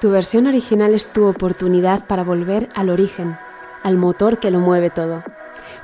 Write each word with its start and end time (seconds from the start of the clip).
Tu 0.00 0.10
versión 0.10 0.46
original 0.46 0.92
es 0.92 1.08
tu 1.08 1.24
oportunidad 1.24 2.06
para 2.06 2.22
volver 2.22 2.68
al 2.74 2.90
origen, 2.90 3.38
al 3.82 3.96
motor 3.96 4.38
que 4.38 4.50
lo 4.50 4.60
mueve 4.60 4.90
todo, 4.90 5.24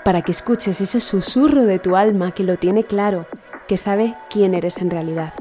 para 0.04 0.20
que 0.20 0.32
escuches 0.32 0.82
ese 0.82 1.00
susurro 1.00 1.62
de 1.62 1.78
tu 1.78 1.96
alma 1.96 2.32
que 2.32 2.44
lo 2.44 2.58
tiene 2.58 2.84
claro, 2.84 3.26
que 3.66 3.78
sabe 3.78 4.14
quién 4.28 4.52
eres 4.52 4.78
en 4.78 4.90
realidad. 4.90 5.32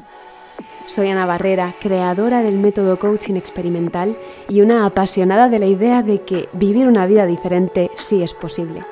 Soy 0.86 1.10
Ana 1.10 1.26
Barrera, 1.26 1.76
creadora 1.82 2.44
del 2.44 2.60
método 2.60 2.98
coaching 2.98 3.36
experimental 3.36 4.18
y 4.48 4.62
una 4.62 4.86
apasionada 4.86 5.50
de 5.50 5.60
la 5.60 5.66
idea 5.66 6.02
de 6.02 6.22
que 6.22 6.48
vivir 6.54 6.88
una 6.88 7.06
vida 7.06 7.26
diferente 7.26 7.92
sí 7.98 8.24
es 8.24 8.34
posible. 8.34 8.86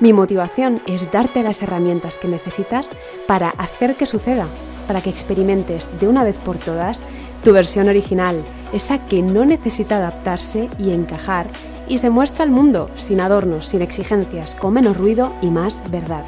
Mi 0.00 0.14
motivación 0.14 0.80
es 0.86 1.12
darte 1.12 1.42
las 1.42 1.62
herramientas 1.62 2.16
que 2.16 2.28
necesitas 2.28 2.90
para 3.26 3.50
hacer 3.50 3.94
que 3.94 4.06
suceda, 4.06 4.46
para 4.86 5.00
que 5.00 5.10
experimentes 5.10 5.90
de 5.98 6.08
una 6.08 6.24
vez 6.24 6.36
por 6.38 6.56
todas 6.56 7.02
tu 7.42 7.52
versión 7.52 7.88
original, 7.88 8.42
esa 8.72 9.04
que 9.06 9.22
no 9.22 9.44
necesita 9.44 9.96
adaptarse 9.96 10.68
y 10.78 10.92
encajar 10.92 11.46
y 11.88 11.98
se 11.98 12.10
muestra 12.10 12.44
al 12.44 12.50
mundo 12.50 12.90
sin 12.94 13.20
adornos, 13.20 13.66
sin 13.66 13.82
exigencias, 13.82 14.54
con 14.54 14.74
menos 14.74 14.96
ruido 14.96 15.34
y 15.42 15.50
más 15.50 15.80
verdad. 15.90 16.24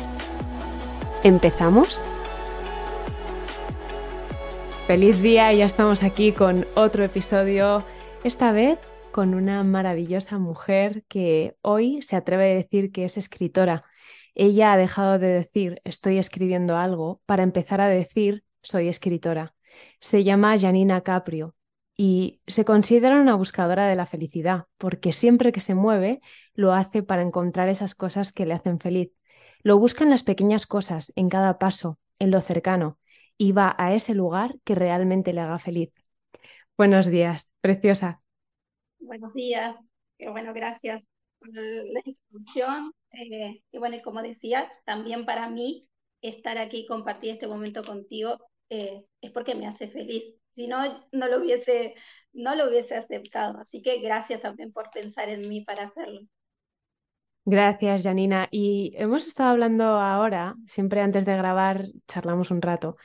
¿Empezamos? 1.22 2.02
Feliz 4.86 5.22
día, 5.22 5.52
ya 5.52 5.64
estamos 5.64 6.02
aquí 6.02 6.32
con 6.32 6.66
otro 6.74 7.04
episodio, 7.04 7.82
esta 8.22 8.52
vez 8.52 8.78
con 9.12 9.32
una 9.32 9.64
maravillosa 9.64 10.38
mujer 10.38 11.04
que 11.08 11.56
hoy 11.62 12.02
se 12.02 12.16
atreve 12.16 12.52
a 12.52 12.56
decir 12.56 12.92
que 12.92 13.04
es 13.04 13.16
escritora. 13.16 13.84
Ella 14.34 14.72
ha 14.72 14.76
dejado 14.76 15.18
de 15.18 15.28
decir 15.28 15.80
estoy 15.84 16.18
escribiendo 16.18 16.76
algo 16.76 17.20
para 17.26 17.42
empezar 17.42 17.80
a 17.80 17.88
decir 17.88 18.44
soy 18.62 18.88
escritora. 18.88 19.54
Se 20.00 20.24
llama 20.24 20.58
Janina 20.58 21.02
Caprio 21.02 21.54
y 21.96 22.40
se 22.46 22.64
considera 22.64 23.20
una 23.20 23.36
buscadora 23.36 23.86
de 23.86 23.96
la 23.96 24.06
felicidad, 24.06 24.64
porque 24.78 25.12
siempre 25.12 25.52
que 25.52 25.60
se 25.60 25.74
mueve 25.74 26.20
lo 26.54 26.72
hace 26.72 27.02
para 27.02 27.22
encontrar 27.22 27.68
esas 27.68 27.94
cosas 27.94 28.32
que 28.32 28.46
le 28.46 28.54
hacen 28.54 28.80
feliz. 28.80 29.12
Lo 29.62 29.78
busca 29.78 30.04
en 30.04 30.10
las 30.10 30.24
pequeñas 30.24 30.66
cosas, 30.66 31.12
en 31.14 31.28
cada 31.28 31.58
paso, 31.58 31.98
en 32.18 32.30
lo 32.30 32.40
cercano, 32.40 32.98
y 33.38 33.52
va 33.52 33.74
a 33.78 33.94
ese 33.94 34.14
lugar 34.14 34.56
que 34.64 34.74
realmente 34.74 35.32
le 35.32 35.40
haga 35.40 35.58
feliz. 35.58 35.92
Buenos 36.76 37.06
días, 37.06 37.48
preciosa. 37.60 38.20
Buenos 38.98 39.32
días, 39.32 39.88
bueno, 40.18 40.52
gracias 40.52 41.02
la 41.52 42.00
introducción. 42.04 42.92
Eh, 43.12 43.62
y 43.70 43.78
bueno, 43.78 43.96
como 44.02 44.22
decía, 44.22 44.68
también 44.84 45.24
para 45.24 45.48
mí 45.48 45.88
estar 46.20 46.58
aquí 46.58 46.80
y 46.80 46.86
compartir 46.86 47.30
este 47.30 47.46
momento 47.46 47.84
contigo 47.84 48.38
eh, 48.70 49.04
es 49.20 49.30
porque 49.30 49.54
me 49.54 49.66
hace 49.66 49.88
feliz. 49.88 50.24
Si 50.50 50.66
no, 50.66 51.06
no 51.12 51.28
lo, 51.28 51.38
hubiese, 51.38 51.94
no 52.32 52.54
lo 52.54 52.68
hubiese 52.68 52.96
aceptado. 52.96 53.58
Así 53.58 53.82
que 53.82 53.98
gracias 53.98 54.40
también 54.40 54.72
por 54.72 54.90
pensar 54.90 55.28
en 55.28 55.48
mí 55.48 55.62
para 55.62 55.84
hacerlo. 55.84 56.20
Gracias, 57.44 58.04
Janina. 58.04 58.48
Y 58.50 58.92
hemos 58.96 59.26
estado 59.26 59.50
hablando 59.50 59.84
ahora, 59.84 60.54
siempre 60.66 61.02
antes 61.02 61.26
de 61.26 61.36
grabar, 61.36 61.88
charlamos 62.08 62.50
un 62.50 62.62
rato. 62.62 62.96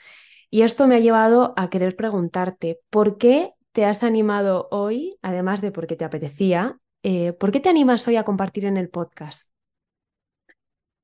Y 0.49 0.61
esto 0.61 0.87
me 0.87 0.95
ha 0.95 0.99
llevado 0.99 1.53
a 1.57 1.69
querer 1.69 1.95
preguntarte, 1.95 2.79
¿por 2.89 3.17
qué 3.17 3.53
te 3.71 3.85
has 3.85 4.03
animado 4.03 4.67
hoy, 4.71 5.17
además 5.21 5.61
de 5.61 5.71
porque 5.71 5.95
te 5.95 6.05
apetecía, 6.05 6.78
eh, 7.03 7.33
¿por 7.33 7.51
qué 7.51 7.59
te 7.59 7.69
animas 7.69 8.07
hoy 8.07 8.15
a 8.15 8.23
compartir 8.23 8.65
en 8.65 8.77
el 8.77 8.89
podcast? 8.89 9.49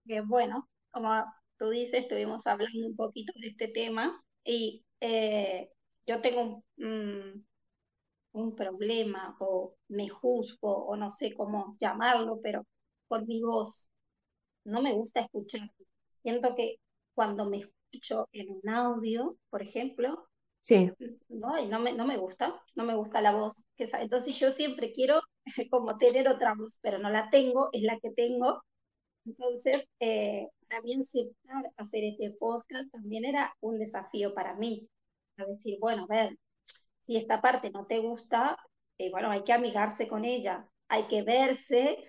Eh, 0.07 0.21
bueno, 0.21 0.69
como 0.91 1.25
tú 1.57 1.69
dices, 1.69 2.03
estuvimos 2.03 2.45
hablando 2.47 2.87
un 2.87 2.95
poquito 2.95 3.33
de 3.39 3.47
este 3.47 3.67
tema 3.67 4.23
y 4.43 4.85
eh, 4.99 5.69
yo 6.05 6.21
tengo 6.21 6.63
un, 6.77 7.47
un, 8.33 8.55
problema 8.55 9.35
o 9.39 9.75
me 9.87 10.09
juzgo 10.09 10.85
o 10.85 10.95
no 10.95 11.09
sé 11.09 11.33
cómo 11.33 11.75
llamarlo, 11.79 12.39
pero 12.43 12.65
con 13.07 13.25
mi 13.25 13.41
voz 13.41 13.89
no 14.65 14.81
me 14.81 14.93
gusta 14.93 15.21
escuchar. 15.21 15.69
Siento 16.07 16.55
que 16.55 16.77
cuando 17.13 17.45
me 17.45 17.59
escucho 17.59 18.27
en 18.31 18.51
un 18.51 18.69
audio, 18.69 19.37
por 19.49 19.61
ejemplo, 19.61 20.27
sí. 20.65 20.91
no, 21.29 21.59
y 21.59 21.67
no, 21.67 21.79
me, 21.79 21.93
no 21.93 22.05
me 22.05 22.17
gusta, 22.17 22.59
no 22.75 22.83
me 22.83 22.95
gusta 22.95 23.21
la 23.21 23.31
voz. 23.31 23.63
Que, 23.77 23.87
entonces 23.99 24.37
yo 24.39 24.51
siempre 24.51 24.91
quiero 24.91 25.21
como 25.71 25.97
tener 25.97 26.27
otra 26.27 26.53
voz, 26.55 26.77
pero 26.81 26.97
no 26.99 27.09
la 27.09 27.29
tengo, 27.29 27.69
es 27.71 27.83
la 27.83 27.99
que 27.99 28.11
tengo. 28.11 28.63
Entonces, 29.25 29.85
eh, 29.99 30.47
también 30.67 31.01
hacer 31.77 32.03
este 32.03 32.31
podcast 32.39 32.91
también 32.91 33.25
era 33.25 33.53
un 33.61 33.79
desafío 33.79 34.33
para 34.33 34.55
mí. 34.55 34.87
A 35.37 35.45
decir, 35.45 35.77
bueno, 35.79 36.05
a 36.09 36.13
ver, 36.13 36.37
si 37.01 37.17
esta 37.17 37.41
parte 37.41 37.71
no 37.71 37.85
te 37.87 37.99
gusta, 37.99 38.57
eh, 38.97 39.11
bueno, 39.11 39.31
hay 39.31 39.43
que 39.43 39.53
amigarse 39.53 40.07
con 40.07 40.25
ella, 40.25 40.67
hay 40.87 41.03
que 41.07 41.23
verse, 41.23 42.03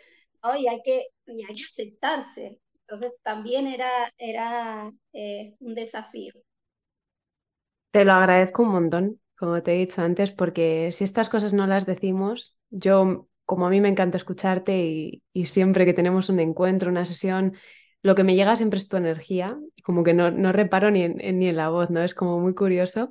y, 0.58 0.68
hay 0.68 0.80
que, 0.82 1.08
y 1.26 1.44
hay 1.44 1.54
que 1.54 1.64
aceptarse. 1.64 2.60
Entonces 2.80 3.12
también 3.22 3.66
era, 3.66 4.12
era 4.18 4.92
eh, 5.12 5.54
un 5.60 5.74
desafío. 5.74 6.32
Te 7.96 8.04
lo 8.04 8.12
agradezco 8.12 8.62
un 8.62 8.68
montón, 8.72 9.20
como 9.38 9.62
te 9.62 9.74
he 9.74 9.78
dicho 9.78 10.02
antes, 10.02 10.30
porque 10.30 10.92
si 10.92 11.02
estas 11.02 11.30
cosas 11.30 11.54
no 11.54 11.66
las 11.66 11.86
decimos, 11.86 12.54
yo, 12.68 13.26
como 13.46 13.66
a 13.66 13.70
mí 13.70 13.80
me 13.80 13.88
encanta 13.88 14.18
escucharte 14.18 14.84
y, 14.84 15.22
y 15.32 15.46
siempre 15.46 15.86
que 15.86 15.94
tenemos 15.94 16.28
un 16.28 16.38
encuentro, 16.40 16.90
una 16.90 17.06
sesión, 17.06 17.54
lo 18.02 18.14
que 18.14 18.22
me 18.22 18.34
llega 18.34 18.54
siempre 18.54 18.78
es 18.78 18.90
tu 18.90 18.98
energía, 18.98 19.58
como 19.82 20.04
que 20.04 20.12
no, 20.12 20.30
no 20.30 20.52
reparo 20.52 20.90
ni 20.90 21.04
en, 21.04 21.38
ni 21.38 21.48
en 21.48 21.56
la 21.56 21.70
voz, 21.70 21.88
¿no? 21.88 22.02
Es 22.02 22.14
como 22.14 22.38
muy 22.38 22.54
curioso, 22.54 23.08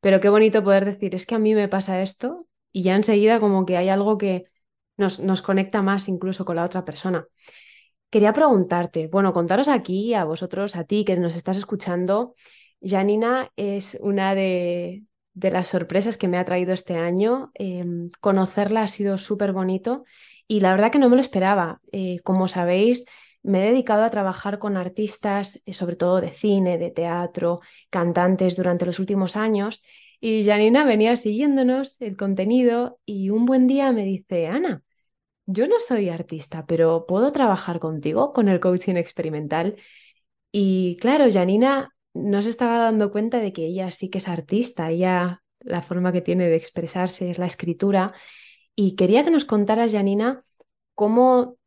pero 0.00 0.18
qué 0.20 0.30
bonito 0.30 0.64
poder 0.64 0.86
decir, 0.86 1.14
es 1.14 1.26
que 1.26 1.34
a 1.34 1.38
mí 1.38 1.54
me 1.54 1.68
pasa 1.68 2.00
esto 2.00 2.46
y 2.72 2.84
ya 2.84 2.96
enseguida 2.96 3.38
como 3.38 3.66
que 3.66 3.76
hay 3.76 3.90
algo 3.90 4.16
que 4.16 4.46
nos, 4.96 5.20
nos 5.20 5.42
conecta 5.42 5.82
más 5.82 6.08
incluso 6.08 6.46
con 6.46 6.56
la 6.56 6.64
otra 6.64 6.86
persona. 6.86 7.26
Quería 8.10 8.34
preguntarte, 8.34 9.08
bueno, 9.08 9.32
contaros 9.32 9.68
aquí, 9.68 10.12
a 10.14 10.24
vosotros, 10.24 10.76
a 10.76 10.84
ti 10.84 11.04
que 11.04 11.16
nos 11.16 11.34
estás 11.34 11.56
escuchando, 11.56 12.34
Janina 12.82 13.50
es 13.56 13.96
una 14.00 14.34
de, 14.34 15.04
las 15.34 15.68
sorpresas 15.68 16.18
que 16.18 16.28
me 16.28 16.38
ha 16.38 16.44
traído 16.44 16.72
este 16.72 16.96
año. 16.96 17.50
Em, 17.54 18.10
conocerla 18.20 18.82
ha 18.82 18.86
sido 18.86 19.18
súper 19.18 19.52
bonito 19.52 20.04
y 20.48 20.60
la 20.60 20.72
verdad 20.72 20.90
que 20.90 20.98
no 20.98 21.08
me 21.08 21.16
lo 21.16 21.22
esperaba. 21.22 21.80
Eh, 21.92 22.20
como 22.24 22.48
sabéis, 22.48 23.04
me 23.42 23.62
he 23.62 23.70
dedicado 23.70 24.04
a 24.04 24.10
trabajar 24.10 24.58
con 24.58 24.76
artistas, 24.76 25.62
eh, 25.66 25.74
sobre 25.74 25.96
todo 25.96 26.20
de 26.20 26.30
cine, 26.30 26.78
de 26.78 26.90
teatro, 26.90 27.60
cantantes 27.90 28.56
durante 28.56 28.86
los 28.86 28.98
últimos 28.98 29.36
años. 29.36 29.82
Y 30.20 30.44
Janina 30.44 30.84
venía 30.84 31.16
siguiéndonos 31.16 31.96
el 32.00 32.16
contenido 32.16 33.00
y 33.04 33.30
un 33.30 33.44
buen 33.46 33.66
día 33.66 33.92
me 33.92 34.04
dice, 34.04 34.46
Ana, 34.46 34.82
yo 35.46 35.66
no 35.66 35.80
soy 35.80 36.08
artista, 36.08 36.66
pero 36.66 37.06
¿puedo 37.06 37.32
trabajar 37.32 37.80
contigo 37.80 38.32
con 38.32 38.48
el 38.48 38.60
coaching 38.60 38.96
experimental? 38.96 39.76
Y 40.52 40.96
claro, 41.00 41.26
Janina 41.32 41.92
no 42.14 42.42
se 42.42 42.50
estaba 42.50 42.78
dando 42.78 43.10
cuenta 43.10 43.38
de 43.38 43.52
que 43.52 43.66
ella 43.66 43.90
sí 43.90 44.10
que 44.10 44.18
es 44.18 44.28
artista, 44.28 44.90
ella 44.90 45.42
la 45.60 45.82
forma 45.82 46.12
que 46.12 46.20
tiene 46.20 46.48
de 46.48 46.56
expresarse 46.56 47.30
es 47.30 47.38
la 47.38 47.46
escritura. 47.46 48.12
Y 48.74 48.96
quería 48.96 49.24
que 49.24 49.30
nos 49.30 49.44
contaras, 49.44 49.92
Janina, 49.92 50.44
cómo 50.94 51.58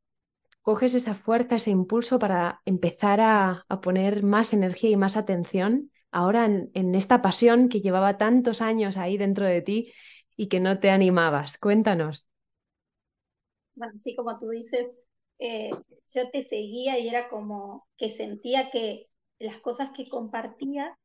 coges 0.61 0.95
esa 0.95 1.13
fuerza, 1.13 1.55
ese 1.55 1.72
impulso 1.72 2.19
para 2.19 2.61
empezar 2.66 3.22
a, 3.22 3.66
poner 3.81 4.23
más 4.23 4.53
energía 4.53 4.89
y 4.89 4.97
más 4.97 5.16
atención 5.16 5.91
ahora 6.11 6.45
en, 6.45 6.95
esta 6.95 7.22
pasión 7.22 7.69
que 7.69 7.81
llevaba 7.81 8.17
tantos 8.17 8.61
años 8.61 8.97
ahí 8.97 9.17
dentro 9.17 9.45
de 9.45 9.61
ti 9.61 9.94
y 10.35 10.47
que 10.47 10.59
no 10.59 10.79
te 10.79 10.89
animabas. 10.89 11.57
Cuéntanos. 11.57 12.28
Bueno, 13.75 13.94
sí, 13.97 14.16
como 14.16 14.38
tú 14.38 14.50
dices, 14.50 14.88
eh, 15.38 15.69
yo 16.13 16.29
te 16.31 16.41
seguía 16.41 16.97
y 16.97 17.09
era 17.09 17.29
como 17.29 17.88
que 17.97 18.09
sentía 18.09 18.72
que 18.72 19.07
las 19.40 19.57
cosas 19.57 19.91
que 19.91 20.06
compartías 20.09 20.96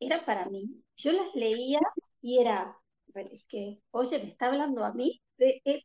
eran 0.00 0.24
para 0.24 0.46
mí. 0.46 0.82
Yo 0.96 1.12
las 1.12 1.34
leía 1.34 1.80
y 2.20 2.38
era, 2.38 2.76
es 3.14 3.44
que, 3.44 3.78
oye, 3.90 4.18
me 4.18 4.26
está 4.26 4.48
hablando 4.48 4.84
a 4.84 4.92
mí, 4.92 5.20
es, 5.38 5.84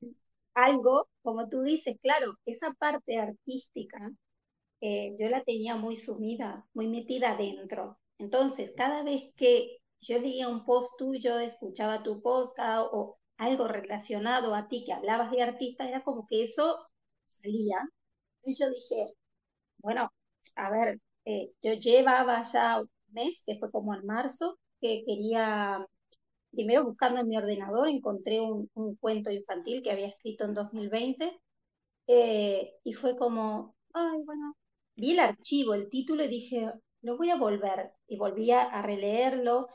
algo, 0.54 1.08
como 1.22 1.50
tú 1.50 1.62
dices, 1.62 1.98
claro, 2.02 2.34
esa 2.46 2.74
parte 2.74 3.18
artística 3.20 4.12
eh, 4.82 5.16
yo 5.20 5.30
la 5.30 5.44
tenía 5.44 5.76
muy 5.76 5.96
sumida, 5.96 6.68
muy 6.74 6.88
metida 6.88 7.36
dentro. 7.36 8.00
Entonces, 8.18 8.74
cada 8.76 9.04
vez 9.04 9.24
que 9.36 9.78
yo 10.02 10.20
leía 10.20 10.50
un 10.50 10.66
post 10.66 10.98
tuyo, 10.98 11.40
escuchaba 11.40 12.04
tu 12.04 12.22
podcast 12.22 12.90
o 12.92 13.18
algo 13.38 13.68
relacionado 13.68 14.56
a 14.56 14.68
ti 14.68 14.84
que 14.86 14.94
hablabas 14.94 15.32
de 15.32 15.44
artista, 15.44 15.88
era 15.88 16.04
como 16.04 16.26
que 16.28 16.44
eso 16.44 16.78
salía. 17.26 17.78
Y 18.44 18.56
yo 18.56 18.70
dije, 18.70 19.14
bueno, 19.80 20.12
a 20.56 20.72
ver, 20.72 21.00
eh, 21.28 21.52
yo 21.62 21.74
llevaba 21.74 22.42
ya 22.42 22.82
un 22.82 22.90
mes, 23.14 23.44
que 23.46 23.58
fue 23.60 23.72
como 23.72 23.94
en 23.96 24.06
marzo, 24.06 24.58
que 24.82 25.04
quería 25.06 25.86
primero 26.52 26.86
buscando 26.86 27.22
en 27.22 27.28
mi 27.28 27.38
ordenador 27.38 27.90
encontré 27.90 28.40
un, 28.42 28.70
cuento 29.00 29.32
infantil 29.32 29.82
que 29.84 29.92
había 29.92 30.08
escrito 30.08 30.46
en 30.46 30.54
2020 30.54 31.40
eh, 32.08 32.74
y 32.84 32.94
fue 32.94 33.16
como, 33.16 33.76
ay, 33.94 34.20
bueno, 34.26 34.56
vi 34.96 35.12
el 35.12 35.20
archivo, 35.20 35.74
el 35.74 35.90
título 35.90 36.24
y 36.24 36.30
dije, 36.30 36.72
lo 37.02 37.18
voy 37.18 37.30
a 37.30 37.36
volver 37.36 37.92
y 38.08 38.18
volví 38.18 38.52
a, 38.52 38.82
releerlo 38.82 39.68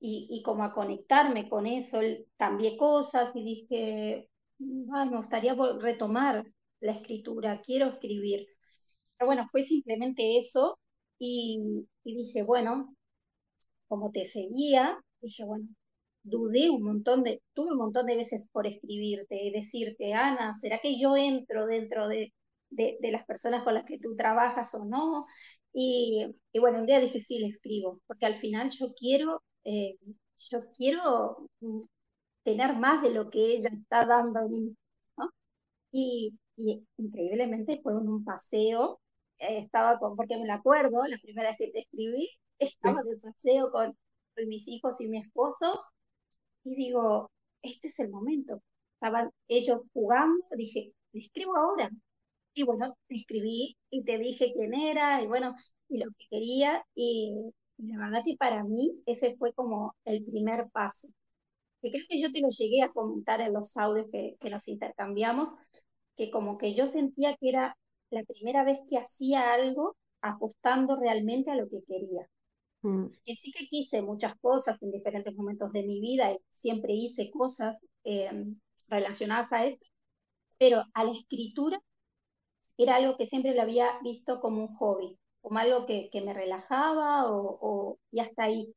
y, 0.00 0.42
como 0.44 0.64
a 0.64 0.72
conectarme 0.72 1.48
con 1.48 1.66
eso, 1.66 2.00
cambié 2.36 2.76
cosas 2.76 3.32
y 3.34 3.42
dije, 3.42 4.28
Ay, 4.92 5.10
me 5.10 5.16
gustaría 5.18 5.54
retomar 5.80 6.44
la 6.80 6.92
escritura, 6.92 7.60
quiero 7.62 7.86
escribir. 7.86 8.46
Pero 9.18 9.26
bueno, 9.26 9.46
fue 9.50 9.62
simplemente 9.64 10.38
eso 10.38 10.78
y, 11.18 11.86
dije, 12.04 12.42
bueno, 12.42 12.94
como 13.88 14.10
te 14.12 14.24
seguía, 14.24 14.98
dije, 15.20 15.44
bueno, 15.44 15.68
dudé 16.22 16.70
un 16.70 16.82
montón 16.82 17.22
de, 17.24 17.42
tuve 17.54 17.72
un 17.72 17.78
montón 17.78 18.06
de 18.06 18.16
veces 18.16 18.48
por 18.52 18.66
escribirte 18.66 19.42
y 19.42 19.50
decirte, 19.52 20.14
Ana, 20.14 20.54
¿será 20.54 20.78
que 20.80 20.98
yo 21.00 21.16
entro 21.16 21.66
dentro 21.66 22.08
de, 22.08 22.32
de, 22.70 22.98
las 23.12 23.24
personas 23.26 23.64
con 23.64 23.74
las 23.74 23.84
que 23.84 23.98
tú 23.98 24.14
trabajas 24.16 24.74
o 24.74 24.84
no? 24.84 25.26
Y, 25.72 26.26
bueno, 26.60 26.80
un 26.80 26.86
día 26.86 27.00
dije, 27.00 27.20
sí, 27.20 27.38
le 27.38 27.48
escribo, 27.48 28.00
porque 28.06 28.26
al 28.26 28.36
final 28.36 28.70
yo 28.70 28.94
quiero, 28.94 29.42
eh, 29.64 29.96
yo 30.36 30.60
quiero 30.72 31.48
mm, 31.60 31.80
tener 32.44 32.76
más 32.76 33.02
de 33.02 33.10
lo 33.10 33.30
que 33.30 33.54
ella 33.56 33.70
está 33.72 34.06
dando 34.06 34.40
a 34.40 34.48
mí. 34.48 34.76
Y, 35.90 36.38
y 36.56 36.86
increíblemente 36.96 37.80
fue 37.82 37.96
un 37.96 38.24
paseo, 38.24 39.00
estaba 39.38 39.98
con, 39.98 40.16
porque 40.16 40.36
me 40.38 40.46
lo 40.46 40.54
acuerdo, 40.54 41.06
la 41.06 41.18
primera 41.18 41.50
vez 41.50 41.58
que 41.58 41.70
te 41.70 41.80
escribí, 41.80 42.28
estaba 42.58 43.02
de 43.02 43.16
paseo 43.18 43.70
con, 43.70 43.96
con 44.34 44.48
mis 44.48 44.68
hijos 44.68 45.00
y 45.00 45.08
mi 45.08 45.18
esposo, 45.18 45.80
y 46.64 46.74
digo, 46.76 47.30
este 47.62 47.88
es 47.88 47.98
el 48.00 48.10
momento. 48.10 48.62
Estaban 48.94 49.30
ellos 49.48 49.80
jugando, 49.92 50.44
dije, 50.56 50.92
le 51.12 51.20
escribo 51.20 51.56
ahora. 51.56 51.90
Y 52.54 52.64
bueno, 52.64 52.96
te 53.06 53.16
escribí 53.16 53.76
y 53.90 54.04
te 54.04 54.18
dije 54.18 54.52
quién 54.54 54.74
era 54.74 55.22
y 55.22 55.26
bueno, 55.26 55.54
y 55.88 55.98
lo 55.98 56.10
que 56.12 56.26
quería. 56.30 56.84
Y, 56.94 57.34
la 57.78 57.98
verdad 57.98 58.22
que 58.24 58.36
para 58.36 58.64
mí 58.64 59.02
ese 59.06 59.36
fue 59.36 59.52
como 59.52 59.94
el 60.04 60.24
primer 60.24 60.68
paso. 60.70 61.08
Que 61.80 61.90
creo 61.90 62.04
que 62.08 62.20
yo 62.20 62.32
te 62.32 62.40
lo 62.40 62.48
llegué 62.50 62.82
a 62.82 62.92
comentar 62.92 63.40
en 63.40 63.52
los 63.52 63.76
audios 63.76 64.06
que, 64.12 64.36
que 64.40 64.50
nos 64.50 64.66
intercambiamos, 64.68 65.54
que 66.16 66.30
como 66.30 66.58
que 66.58 66.74
yo 66.74 66.86
sentía 66.88 67.36
que 67.36 67.50
era 67.50 67.76
la 68.10 68.24
primera 68.24 68.64
vez 68.64 68.80
que 68.88 68.98
hacía 68.98 69.52
algo 69.52 69.96
apostando 70.20 70.96
realmente 70.96 71.50
a 71.50 71.56
lo 71.56 71.68
que 71.68 71.82
quería. 71.86 72.28
Mm. 72.82 73.06
Que 73.24 73.34
sí 73.34 73.52
que 73.52 73.66
quise 73.66 74.02
muchas 74.02 74.34
cosas 74.40 74.80
en 74.82 74.90
diferentes 74.90 75.34
momentos 75.34 75.72
de 75.72 75.82
mi 75.82 76.00
vida 76.00 76.32
y 76.32 76.38
siempre 76.50 76.92
hice 76.92 77.30
cosas 77.30 77.76
eh, 78.04 78.30
relacionadas 78.88 79.52
a 79.52 79.66
esto, 79.66 79.86
pero 80.58 80.84
a 80.94 81.04
la 81.04 81.12
escritura 81.12 81.78
era 82.76 82.96
algo 82.96 83.16
que 83.16 83.26
siempre 83.26 83.54
lo 83.54 83.62
había 83.62 83.98
visto 84.02 84.40
como 84.40 84.62
un 84.62 84.74
hobby, 84.76 85.18
como 85.40 85.58
algo 85.58 85.86
que, 85.86 86.08
que 86.10 86.22
me 86.22 86.32
relajaba 86.32 87.24
o, 87.26 87.98
y 88.12 88.20
hasta 88.20 88.44
ahí, 88.44 88.72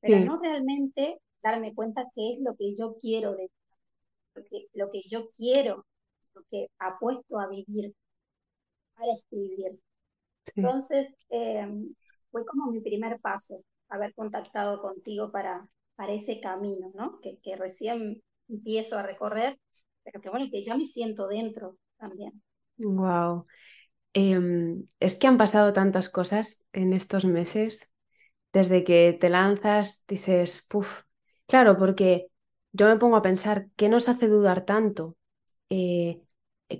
pero 0.00 0.20
no 0.20 0.38
realmente 0.40 1.18
darme 1.42 1.74
cuenta 1.74 2.06
qué 2.14 2.34
es 2.34 2.38
lo 2.40 2.54
que 2.56 2.74
yo 2.76 2.96
quiero 2.96 3.34
de 3.34 3.50
lo 4.34 4.44
que, 4.44 4.66
lo 4.72 4.90
que 4.90 5.02
yo 5.08 5.30
quiero, 5.36 5.84
lo 6.34 6.42
que 6.48 6.68
apuesto 6.78 7.40
a 7.40 7.48
vivir 7.48 7.92
para 9.00 9.14
escribir. 9.14 9.80
Entonces, 10.56 11.14
eh, 11.30 11.66
fue 12.30 12.46
como 12.46 12.70
mi 12.70 12.80
primer 12.80 13.20
paso, 13.20 13.64
haber 13.88 14.14
contactado 14.14 14.80
contigo 14.82 15.32
para, 15.32 15.68
para 15.96 16.12
ese 16.12 16.40
camino, 16.40 16.92
¿no? 16.94 17.20
Que, 17.20 17.38
que 17.40 17.56
recién 17.56 18.22
empiezo 18.48 18.98
a 18.98 19.02
recorrer, 19.02 19.58
pero 20.04 20.20
que 20.20 20.30
bueno, 20.30 20.46
que 20.50 20.62
ya 20.62 20.76
me 20.76 20.86
siento 20.86 21.28
dentro 21.28 21.76
también. 21.98 22.42
Wow. 22.78 23.46
Em, 24.14 24.86
es 25.00 25.16
que 25.16 25.26
han 25.28 25.38
pasado 25.38 25.72
tantas 25.72 26.08
cosas 26.08 26.66
en 26.72 26.92
estos 26.94 27.24
meses. 27.24 27.90
Desde 28.52 28.84
que 28.84 29.16
te 29.20 29.30
lanzas, 29.30 30.04
dices, 30.08 30.66
puff, 30.68 31.02
claro, 31.46 31.78
porque 31.78 32.28
yo 32.72 32.86
me 32.88 32.96
pongo 32.98 33.16
a 33.16 33.22
pensar, 33.22 33.68
¿qué 33.76 33.88
nos 33.88 34.08
hace 34.08 34.28
dudar 34.28 34.64
tanto? 34.66 35.16
Eh, 35.70 36.22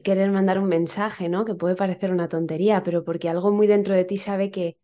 querer 0.05 0.31
mandar 0.31 0.59
un 0.59 0.69
mensaje, 0.69 1.29
¿no? 1.29 1.45
Que 1.45 1.55
puede 1.55 1.77
parecer 1.77 2.13
una 2.13 2.29
tontería, 2.29 2.83
pero 2.83 3.05
porque 3.05 3.29
algo 3.29 3.51
muy 3.53 3.67
dentro 3.67 3.95
de 3.95 4.05
ti 4.05 4.17
sabe 4.17 4.51
que 4.51 4.79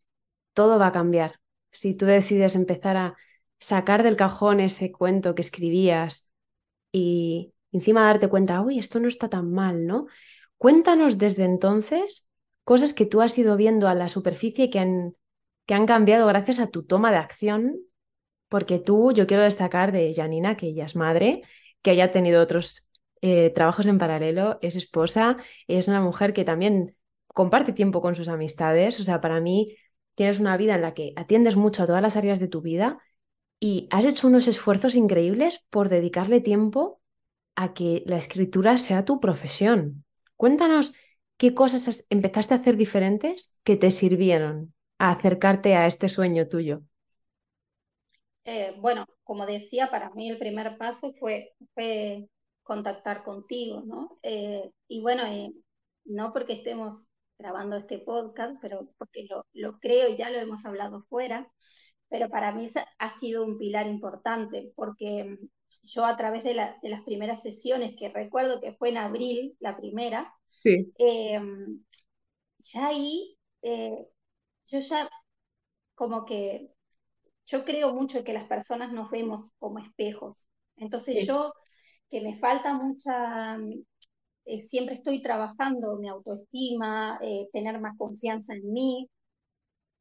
todo 0.52 0.78
va 0.78 0.88
a 0.88 0.92
cambiar. 0.92 1.40
Si 1.70 1.94
tú 1.94 2.06
decides 2.06 2.56
empezar 2.56 2.96
a 2.96 3.16
sacar 3.58 4.02
del 4.02 4.16
cajón 4.16 4.60
ese 4.60 4.92
cuento 4.92 5.34
que 5.34 5.42
escribías 5.42 6.28
y 6.92 7.54
encima 7.72 8.04
darte 8.04 8.28
cuenta, 8.28 8.60
uy, 8.62 8.78
esto 8.78 9.00
no 9.00 9.08
está 9.08 9.28
tan 9.28 9.52
mal, 9.52 9.86
¿no? 9.86 10.06
Cuéntanos 10.58 11.18
desde 11.18 11.44
entonces 11.44 12.26
cosas 12.64 12.94
que 12.94 13.06
tú 13.06 13.20
has 13.20 13.36
ido 13.38 13.56
viendo 13.56 13.88
a 13.88 13.94
la 13.94 14.08
superficie 14.08 14.70
que 14.70 14.78
han, 14.80 15.14
que 15.66 15.74
han 15.74 15.86
cambiado 15.86 16.26
gracias 16.26 16.58
a 16.58 16.68
tu 16.68 16.84
toma 16.84 17.10
de 17.10 17.18
acción, 17.18 17.76
porque 18.48 18.78
tú, 18.78 19.12
yo 19.12 19.26
quiero 19.26 19.42
destacar 19.42 19.92
de 19.92 20.12
Janina, 20.14 20.56
que 20.56 20.68
ella 20.68 20.86
es 20.86 20.96
madre, 20.96 21.42
que 21.82 21.90
haya 21.90 22.12
tenido 22.12 22.42
otros 22.42 22.85
eh, 23.22 23.50
trabajos 23.50 23.86
en 23.86 23.98
paralelo, 23.98 24.58
es 24.62 24.76
esposa, 24.76 25.36
es 25.68 25.88
una 25.88 26.00
mujer 26.00 26.32
que 26.32 26.44
también 26.44 26.96
comparte 27.28 27.72
tiempo 27.72 28.00
con 28.02 28.14
sus 28.14 28.28
amistades, 28.28 29.00
o 29.00 29.04
sea, 29.04 29.20
para 29.20 29.40
mí 29.40 29.76
tienes 30.14 30.40
una 30.40 30.56
vida 30.56 30.74
en 30.74 30.82
la 30.82 30.94
que 30.94 31.12
atiendes 31.16 31.56
mucho 31.56 31.82
a 31.82 31.86
todas 31.86 32.02
las 32.02 32.16
áreas 32.16 32.40
de 32.40 32.48
tu 32.48 32.62
vida 32.62 32.98
y 33.60 33.88
has 33.90 34.04
hecho 34.04 34.28
unos 34.28 34.48
esfuerzos 34.48 34.94
increíbles 34.94 35.64
por 35.70 35.88
dedicarle 35.88 36.40
tiempo 36.40 37.00
a 37.56 37.74
que 37.74 38.02
la 38.06 38.16
escritura 38.16 38.78
sea 38.78 39.04
tu 39.04 39.20
profesión. 39.20 40.04
Cuéntanos 40.36 40.94
qué 41.36 41.54
cosas 41.54 42.06
empezaste 42.10 42.54
a 42.54 42.58
hacer 42.58 42.76
diferentes 42.76 43.60
que 43.64 43.76
te 43.76 43.90
sirvieron 43.90 44.74
a 44.98 45.12
acercarte 45.12 45.74
a 45.76 45.86
este 45.86 46.08
sueño 46.08 46.48
tuyo. 46.48 46.82
Eh, 48.44 48.74
bueno, 48.78 49.06
como 49.24 49.44
decía, 49.46 49.90
para 49.90 50.10
mí 50.10 50.30
el 50.30 50.38
primer 50.38 50.78
paso 50.78 51.12
fue, 51.14 51.54
fue 51.74 52.28
contactar 52.66 53.22
contigo, 53.22 53.82
¿no? 53.86 54.10
Eh, 54.24 54.72
y 54.88 55.00
bueno, 55.00 55.24
eh, 55.24 55.52
no 56.04 56.32
porque 56.32 56.54
estemos 56.54 57.06
grabando 57.38 57.76
este 57.76 58.00
podcast, 58.00 58.56
pero 58.60 58.88
porque 58.98 59.24
lo, 59.30 59.46
lo 59.52 59.78
creo 59.78 60.08
y 60.08 60.16
ya 60.16 60.30
lo 60.30 60.38
hemos 60.38 60.64
hablado 60.66 61.04
fuera, 61.08 61.48
pero 62.08 62.28
para 62.28 62.52
mí 62.52 62.68
ha 62.98 63.08
sido 63.08 63.44
un 63.44 63.56
pilar 63.56 63.86
importante 63.86 64.72
porque 64.74 65.24
mm, 65.24 65.48
yo 65.84 66.04
a 66.04 66.16
través 66.16 66.42
de, 66.42 66.54
la, 66.54 66.76
de 66.82 66.88
las 66.88 67.02
primeras 67.04 67.40
sesiones, 67.40 67.94
que 67.96 68.08
recuerdo 68.08 68.60
que 68.60 68.72
fue 68.72 68.88
en 68.88 68.96
abril 68.96 69.56
la 69.60 69.76
primera, 69.76 70.34
eh, 70.64 71.40
ya 72.58 72.88
ahí, 72.88 73.38
yo 73.62 74.80
ya 74.80 75.08
como 75.94 76.24
que, 76.24 76.72
yo 77.46 77.64
creo 77.64 77.94
mucho 77.94 78.24
que 78.24 78.32
las 78.32 78.44
personas 78.44 78.92
nos 78.92 79.08
vemos 79.12 79.52
como 79.60 79.78
espejos. 79.78 80.48
Entonces 80.76 81.24
yo, 81.24 81.52
que 82.10 82.20
me 82.20 82.36
falta 82.36 82.74
mucha, 82.74 83.56
eh, 84.46 84.64
siempre 84.64 84.94
estoy 84.94 85.22
trabajando 85.22 85.96
mi 85.98 86.08
autoestima, 86.08 87.18
eh, 87.22 87.48
tener 87.52 87.80
más 87.80 87.96
confianza 87.98 88.54
en 88.54 88.72
mí. 88.72 89.08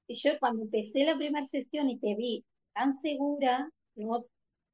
Y 0.07 0.15
yo 0.15 0.31
cuando 0.39 0.63
empecé 0.63 1.03
la 1.03 1.17
primera 1.17 1.45
sesión 1.45 1.89
y 1.89 1.99
te 1.99 2.15
vi 2.15 2.45
tan 2.73 2.99
segura, 3.01 3.69
¿no? 3.95 4.25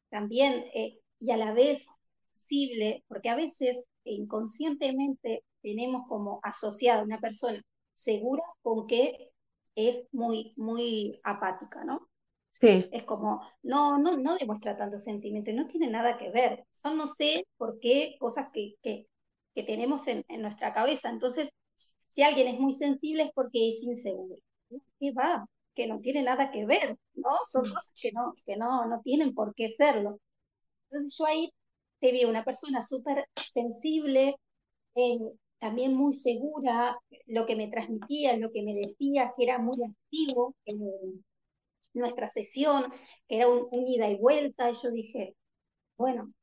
también, 0.09 0.65
eh, 0.75 0.99
y 1.19 1.31
a 1.31 1.37
la 1.37 1.53
vez 1.53 1.87
sensible, 2.33 3.03
porque 3.07 3.29
a 3.29 3.35
veces 3.35 3.85
inconscientemente 4.03 5.43
tenemos 5.61 6.07
como 6.07 6.39
asociada 6.43 7.03
una 7.03 7.19
persona 7.19 7.61
segura 7.93 8.43
con 8.61 8.87
que 8.87 9.31
es 9.75 10.03
muy, 10.11 10.53
muy 10.57 11.19
apática, 11.23 11.83
¿no? 11.85 12.10
Sí. 12.51 12.87
Es 12.91 13.03
como, 13.03 13.41
no, 13.63 13.97
no, 13.97 14.17
no 14.17 14.35
demuestra 14.37 14.77
tanto 14.77 14.97
sentimiento, 14.97 15.51
no 15.53 15.67
tiene 15.67 15.87
nada 15.89 16.17
que 16.17 16.29
ver. 16.31 16.65
Son 16.71 16.97
no 16.97 17.07
sé 17.07 17.47
por 17.57 17.79
qué 17.79 18.15
cosas 18.19 18.49
que, 18.53 18.75
que, 18.83 19.07
que 19.55 19.63
tenemos 19.63 20.07
en, 20.07 20.25
nuestra 20.39 20.73
cabeza. 20.73 21.09
Entonces, 21.09 21.49
si 22.07 22.23
alguien 22.23 22.47
es 22.47 22.59
muy 22.59 22.73
sensible 22.73 23.23
es 23.23 23.31
porque 23.33 23.69
es 23.69 23.83
inseguro. 23.83 24.35
¿Qué 24.99 25.11
va? 25.11 25.45
Que 25.73 25.87
no 25.87 25.97
tiene 25.97 26.21
nada 26.21 26.51
que 26.51 26.65
ver, 26.65 26.97
¿no? 27.13 27.29
Son 27.49 27.63
mm. 27.63 27.73
cosas 27.73 27.91
que 27.99 28.11
no, 28.11 28.35
que 28.45 28.57
no, 28.57 28.85
no 28.85 29.01
tienen 29.01 29.33
por 29.33 29.55
qué 29.55 29.69
serlo. 29.69 30.19
Entonces 30.89 31.17
yo 31.17 31.25
ahí 31.25 31.51
te 31.99 32.11
vi 32.11 32.25
una 32.25 32.43
persona 32.43 32.81
súper 32.81 33.27
sensible, 33.49 34.35
eh, 34.95 35.17
también 35.59 35.95
muy 35.95 36.13
segura, 36.13 36.97
lo 37.27 37.45
que 37.45 37.55
me 37.55 37.67
transmitía, 37.67 38.35
lo 38.37 38.51
que 38.51 38.63
me 38.63 38.73
decía, 38.73 39.31
que 39.35 39.43
era 39.43 39.59
muy 39.59 39.77
activo 39.83 40.55
en 40.65 41.23
nuestra 41.93 42.27
sesión, 42.27 42.85
que 43.27 43.37
era 43.37 43.47
un, 43.47 43.67
un 43.71 43.87
ida 43.87 44.09
y 44.09 44.17
vuelta, 44.17 44.69
y 44.69 44.73
yo 44.81 44.91
dije, 44.91 45.35
bueno, 45.97 46.33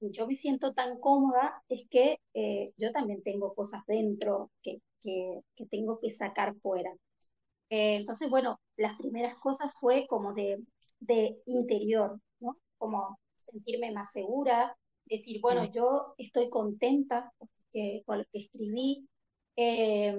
yo 0.00 0.26
me 0.26 0.34
siento 0.36 0.74
tan 0.74 0.98
cómoda 1.00 1.62
es 1.68 1.84
que 1.90 2.20
eh, 2.34 2.72
yo 2.76 2.92
también 2.92 3.22
tengo 3.22 3.54
cosas 3.54 3.82
dentro 3.86 4.50
que, 4.62 4.78
que, 5.02 5.40
tengo 5.70 5.98
que 6.00 6.10
sacar 6.10 6.54
fuera. 6.56 6.92
Eh, 7.70 7.96
entonces, 7.96 8.30
bueno, 8.30 8.60
las 8.76 8.96
primeras 8.98 9.36
cosas 9.36 9.74
fue 9.80 10.06
como 10.08 10.32
de, 10.32 10.58
de 11.00 11.38
interior, 11.46 12.20
¿no? 12.40 12.56
Como 12.78 13.18
sentirme 13.36 13.92
más 13.92 14.12
segura, 14.12 14.76
decir, 15.06 15.40
bueno, 15.40 15.64
yo 15.70 16.14
estoy 16.18 16.50
contenta 16.50 17.32
porque, 17.38 18.02
con 18.06 18.18
lo 18.18 18.24
que 18.32 18.38
escribí. 18.40 19.08
Eh, 19.56 20.16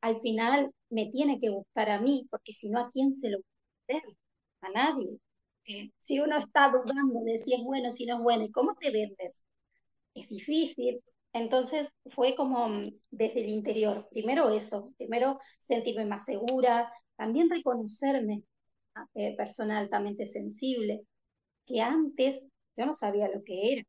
al 0.00 0.18
final 0.18 0.72
me 0.90 1.06
tiene 1.06 1.38
que 1.38 1.50
gustar 1.50 1.90
a 1.90 2.00
mí, 2.00 2.26
porque 2.30 2.52
si 2.52 2.68
no, 2.70 2.80
¿a 2.80 2.88
quién 2.88 3.20
se 3.20 3.30
lo 3.30 3.38
va 3.38 3.98
a 3.98 4.02
A 4.62 4.70
nadie. 4.70 5.18
si 5.98 6.18
uno 6.20 6.38
está 6.38 6.70
dudando 6.70 7.20
de 7.24 7.42
si 7.44 7.54
es 7.54 7.62
bueno, 7.62 7.92
si 7.92 8.06
no 8.06 8.16
es 8.16 8.22
bueno, 8.22 8.44
¿y 8.44 8.50
cómo 8.50 8.74
te 8.74 8.90
vendes? 8.90 9.42
Es 10.14 10.28
difícil. 10.28 11.02
Entonces 11.32 11.88
fue 12.14 12.34
como 12.36 12.68
mm, 12.68 12.90
desde 13.10 13.40
el 13.42 13.48
interior, 13.48 14.08
primero 14.10 14.50
eso, 14.50 14.92
primero 14.98 15.38
sentirme 15.60 16.04
más 16.06 16.24
segura, 16.24 16.92
también 17.16 17.48
reconocerme 17.50 18.42
eh, 19.14 19.34
persona 19.36 19.78
altamente 19.78 20.26
sensible, 20.26 21.02
que 21.66 21.80
antes 21.80 22.42
yo 22.76 22.86
no 22.86 22.94
sabía 22.94 23.28
lo 23.28 23.42
que 23.44 23.72
era, 23.72 23.82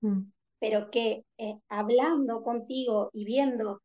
mm. 0.00 0.32
pero 0.58 0.90
que 0.90 1.24
eh, 1.38 1.54
hablando 1.68 2.42
contigo 2.42 3.10
y 3.12 3.24
viendo 3.24 3.82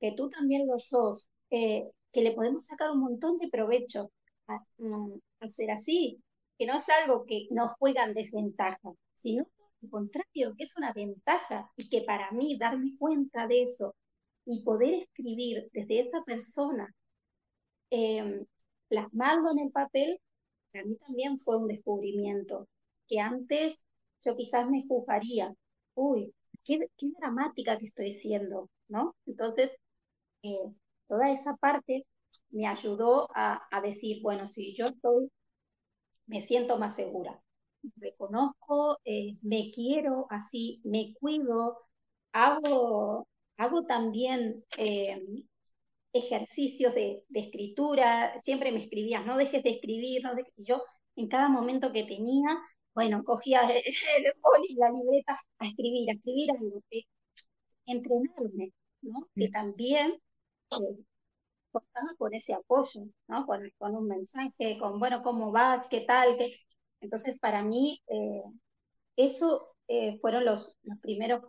que 0.00 0.12
tú 0.12 0.28
también 0.30 0.66
lo 0.66 0.78
sos, 0.78 1.30
eh, 1.50 1.90
que 2.12 2.22
le 2.22 2.32
podemos 2.32 2.66
sacar 2.66 2.90
un 2.90 3.00
montón 3.00 3.38
de 3.38 3.48
provecho 3.48 4.10
a, 4.48 5.50
ser 5.50 5.70
así, 5.70 6.22
que 6.58 6.66
no 6.66 6.76
es 6.76 6.88
algo 6.88 7.24
que 7.24 7.46
nos 7.50 7.72
juega 7.78 8.04
en 8.04 8.14
desventaja, 8.14 8.92
sino 9.14 9.46
al 9.82 9.90
contrario, 9.90 10.54
que 10.56 10.64
es 10.64 10.76
una 10.76 10.92
ventaja 10.92 11.70
y 11.76 11.88
que 11.88 12.02
para 12.02 12.30
mí 12.32 12.56
darme 12.56 12.96
cuenta 12.98 13.46
de 13.46 13.62
eso 13.62 13.94
y 14.44 14.62
poder 14.62 14.94
escribir 14.94 15.68
desde 15.72 16.00
esa 16.00 16.22
persona, 16.24 16.88
eh, 17.90 18.44
plasmarlo 18.88 19.50
en 19.52 19.58
el 19.58 19.72
papel, 19.72 20.20
para 20.72 20.84
mí 20.84 20.96
también 20.96 21.40
fue 21.40 21.56
un 21.56 21.68
descubrimiento, 21.68 22.68
que 23.08 23.20
antes 23.20 23.78
yo 24.24 24.34
quizás 24.34 24.68
me 24.68 24.86
juzgaría, 24.86 25.52
uy, 25.94 26.32
qué, 26.64 26.88
dramática 27.18 27.78
que 27.78 27.86
estoy 27.86 28.12
siendo, 28.12 28.70
¿no? 28.88 29.14
Entonces, 29.26 29.72
eh, 30.42 30.72
toda 31.06 31.30
esa 31.30 31.56
parte 31.56 32.06
me 32.50 32.66
ayudó 32.66 33.28
a, 33.34 33.60
decir, 33.82 34.22
bueno, 34.22 34.46
si 34.46 34.74
yo 34.74 34.86
estoy, 34.86 35.30
me 36.26 36.40
siento 36.40 36.78
más 36.78 36.96
segura, 36.96 37.42
reconozco, 37.96 38.98
eh, 39.04 39.36
me 39.42 39.70
quiero 39.72 40.26
así, 40.30 40.80
me 40.84 41.14
cuido, 41.20 41.78
hago, 42.32 43.26
hago 43.56 43.84
también 43.86 44.64
eh, 44.78 45.20
ejercicios 46.12 46.94
de, 46.94 47.24
escritura, 47.34 48.40
siempre 48.40 48.72
me 48.72 48.80
escribías, 48.80 49.24
no 49.26 49.36
dejes 49.36 49.62
de 49.62 49.70
escribir, 49.70 50.22
no 50.22 50.32
y 50.56 50.64
yo 50.64 50.82
en 51.16 51.28
cada 51.28 51.48
momento 51.48 51.92
que 51.92 52.04
tenía, 52.04 52.58
bueno, 52.94 53.22
cogía 53.24 53.62
el 53.62 54.32
boli, 54.40 54.74
la 54.76 54.90
libreta 54.90 55.38
a 55.58 55.66
escribir, 55.66 56.10
a 56.10 56.14
escribir 56.14 56.50
algo, 56.52 56.82
eh, 56.90 57.02
entrenarme, 57.86 58.72
¿no? 59.02 59.28
Que 59.34 59.48
también 59.48 60.12
eh, 60.70 61.04
con 62.18 62.34
ese 62.34 62.54
apoyo, 62.54 63.02
¿no? 63.28 63.46
Con, 63.46 63.70
con, 63.78 63.96
un 63.96 64.08
mensaje, 64.08 64.78
con, 64.78 64.98
bueno, 65.00 65.22
¿cómo 65.22 65.52
vas? 65.52 65.86
¿Qué 65.88 66.02
tal? 66.02 66.36
¿Qué? 66.36 66.56
Entonces, 67.00 67.38
para 67.38 67.62
mí, 67.62 68.02
eh, 68.08 68.42
eso 69.16 69.74
fueron 70.20 70.44
los, 70.46 70.74
los 70.84 70.98
primeros 71.00 71.42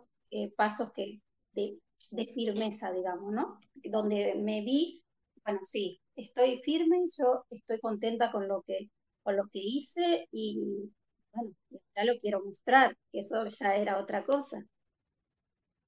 pasos 0.56 0.92
que, 0.92 1.20
de, 1.52 1.78
de 2.10 2.26
firmeza, 2.26 2.92
digamos, 2.92 3.32
¿no? 3.32 3.58
Donde 3.74 4.34
me 4.36 4.62
vi, 4.62 5.02
bueno, 5.44 5.60
sí, 5.62 6.00
estoy 6.16 6.60
firme, 6.62 7.02
yo 7.16 7.44
estoy 7.50 7.80
contenta 7.80 8.30
con 8.30 8.48
lo 8.48 8.62
que, 8.62 8.90
con 9.22 9.36
lo 9.36 9.48
que 9.48 9.60
hice 9.60 10.28
y, 10.30 10.90
bueno, 11.32 11.52
ya 11.96 12.04
lo 12.04 12.16
quiero 12.18 12.44
mostrar, 12.44 12.96
que 13.10 13.20
eso 13.20 13.46
ya 13.46 13.76
era 13.76 13.98
otra 13.98 14.24
cosa. 14.24 14.64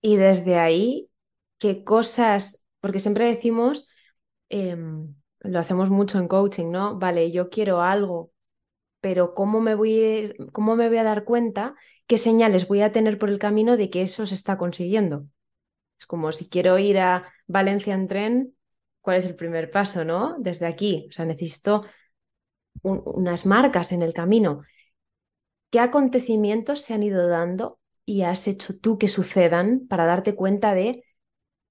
Y 0.00 0.16
desde 0.16 0.56
ahí, 0.56 1.10
¿qué 1.58 1.84
cosas? 1.84 2.66
Porque 2.80 2.98
siempre 2.98 3.26
decimos, 3.26 3.88
em, 4.48 5.14
lo 5.40 5.58
hacemos 5.58 5.90
mucho 5.90 6.18
en 6.18 6.28
coaching, 6.28 6.70
¿no? 6.70 6.98
Vale, 6.98 7.30
yo 7.30 7.50
quiero 7.50 7.82
algo, 7.82 8.32
pero 9.00 9.34
¿cómo 9.34 9.60
me 9.60 9.74
voy, 9.74 10.34
cómo 10.52 10.76
me 10.76 10.88
voy 10.88 10.98
a 10.98 11.04
dar 11.04 11.24
cuenta? 11.24 11.74
¿Qué 12.06 12.18
señales 12.18 12.68
voy 12.68 12.82
a 12.82 12.92
tener 12.92 13.18
por 13.18 13.30
el 13.30 13.38
camino 13.38 13.76
de 13.76 13.90
que 13.90 14.02
eso 14.02 14.26
se 14.26 14.34
está 14.34 14.58
consiguiendo? 14.58 15.26
Es 15.98 16.06
como 16.06 16.32
si 16.32 16.48
quiero 16.48 16.78
ir 16.78 16.98
a 16.98 17.32
Valencia 17.46 17.94
en 17.94 18.06
tren, 18.08 18.56
¿cuál 19.00 19.18
es 19.18 19.26
el 19.26 19.36
primer 19.36 19.70
paso, 19.70 20.04
no? 20.04 20.36
Desde 20.38 20.66
aquí, 20.66 21.06
o 21.10 21.12
sea, 21.12 21.24
necesito 21.24 21.84
unas 22.82 23.46
marcas 23.46 23.92
en 23.92 24.02
el 24.02 24.12
camino. 24.12 24.62
¿Qué 25.70 25.80
acontecimientos 25.80 26.80
se 26.82 26.94
han 26.94 27.02
ido 27.02 27.28
dando 27.28 27.80
y 28.04 28.22
has 28.22 28.46
hecho 28.48 28.78
tú 28.78 28.98
que 28.98 29.08
sucedan 29.08 29.86
para 29.88 30.06
darte 30.06 30.34
cuenta 30.34 30.74
de 30.74 31.04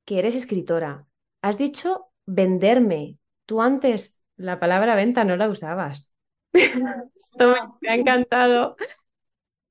que 0.05 0.19
eres 0.19 0.35
escritora? 0.35 1.07
Has 1.41 1.57
dicho 1.57 2.07
venderme. 2.25 3.17
Tú 3.45 3.61
antes 3.61 4.21
la 4.37 4.59
palabra 4.59 4.95
venta 4.95 5.23
no 5.23 5.37
la 5.37 5.49
usabas. 5.49 6.13
Esto 6.53 7.55
me 7.81 7.89
ha 7.89 7.95
encantado. 7.95 8.75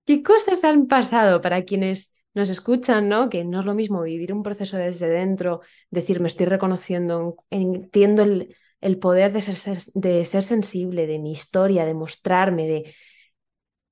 ¿Qué 0.05 0.23
cosas 0.23 0.65
han 0.65 0.87
pasado 0.87 1.41
para 1.41 1.65
quienes 1.65 2.15
nos 2.35 2.51
escuchan, 2.51 3.09
¿no? 3.09 3.31
Que 3.31 3.45
no 3.45 3.61
es 3.61 3.67
lo 3.67 3.75
mismo 3.75 4.03
vivir 4.03 4.33
un 4.33 4.43
proceso 4.43 4.77
desde 4.77 5.09
dentro, 5.09 5.61
decir, 5.91 6.21
me 6.21 6.29
estoy 6.29 6.47
reconociendo, 6.47 7.37
entiendo 7.51 8.23
el, 8.23 8.99
poder 8.99 9.33
de 9.33 9.41
ser, 9.41 9.79
de 9.95 10.25
ser 10.25 10.43
sensible, 10.43 11.07
de 11.07 11.19
mi 11.19 11.33
historia, 11.33 11.87
de 11.87 11.95
mostrarme, 11.95 12.67
de 12.67 12.95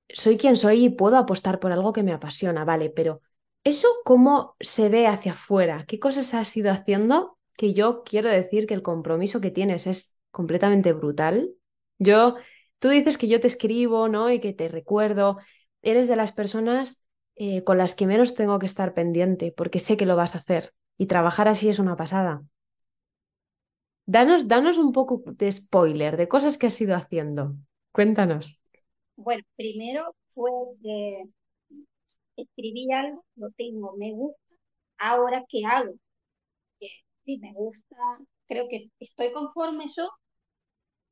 soy 0.09 0.37
quien 0.37 0.55
soy 0.55 0.85
y 0.85 0.89
puedo 0.89 1.17
apostar 1.17 1.59
por 1.59 1.71
algo 1.71 1.93
que 1.93 2.03
me 2.03 2.13
apasiona, 2.13 2.65
vale, 2.65 2.89
pero 2.89 3.21
¿eso 3.63 3.87
cómo 4.05 4.55
se 4.59 4.89
ve 4.89 5.07
hacia 5.07 5.31
afuera? 5.31 5.85
¿Qué 5.87 5.99
cosas 5.99 6.33
has 6.33 6.55
ido 6.55 6.71
haciendo? 6.71 7.37
Que 7.57 7.73
yo 7.73 8.03
quiero 8.03 8.29
decir 8.29 8.67
que 8.67 8.73
el 8.73 8.81
compromiso 8.81 9.41
que 9.41 9.51
tienes 9.51 9.87
es 9.87 10.19
completamente 10.31 10.93
brutal. 10.93 11.51
Yo, 11.99 12.35
tú 12.79 12.89
dices 12.89 13.17
que 13.17 13.27
yo 13.27 13.39
te 13.39 13.47
escribo, 13.47 14.07
¿no? 14.09 14.31
Y 14.31 14.39
que 14.39 14.53
te 14.53 14.67
recuerdo. 14.67 15.37
Eres 15.81 16.07
de 16.07 16.15
las 16.15 16.31
personas 16.31 17.03
eh, 17.35 17.63
con 17.63 17.77
las 17.77 17.95
que 17.95 18.07
menos 18.07 18.35
tengo 18.35 18.59
que 18.59 18.65
estar 18.65 18.93
pendiente, 18.93 19.53
porque 19.55 19.79
sé 19.79 19.97
que 19.97 20.05
lo 20.05 20.15
vas 20.15 20.35
a 20.35 20.39
hacer. 20.39 20.73
Y 20.97 21.07
trabajar 21.07 21.47
así 21.47 21.69
es 21.69 21.79
una 21.79 21.95
pasada. 21.95 22.43
Danos, 24.15 24.41
danos 24.53 24.77
un 24.85 24.91
poco 24.97 25.13
de 25.39 25.47
spoiler 25.59 26.13
de 26.17 26.27
cosas 26.33 26.57
que 26.57 26.67
has 26.67 26.81
ido 26.85 26.95
haciendo. 26.95 27.55
Cuéntanos. 27.91 28.59
Bueno, 29.15 29.43
primero 29.55 30.15
fue 30.33 30.51
que 30.83 31.23
escribí 32.37 32.91
algo, 32.91 33.23
lo 33.35 33.49
tengo, 33.51 33.95
me 33.97 34.11
gusta. 34.11 34.53
Ahora, 34.99 35.43
¿qué 35.49 35.61
hago? 35.65 35.93
Sí, 37.23 37.37
me 37.39 37.53
gusta, 37.53 37.95
creo 38.47 38.67
que 38.69 38.89
estoy 38.99 39.31
conforme 39.31 39.85
yo, 39.95 40.09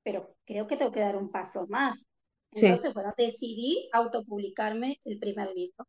pero 0.04 0.36
creo 0.46 0.68
que 0.68 0.78
tengo 0.78 0.92
que 0.92 1.00
dar 1.00 1.16
un 1.16 1.32
paso 1.32 1.68
más. 1.68 2.08
Entonces, 2.54 2.94
bueno, 2.94 3.14
decidí 3.18 3.90
autopublicarme 3.94 5.00
el 5.06 5.20
primer 5.20 5.52
libro. 5.56 5.88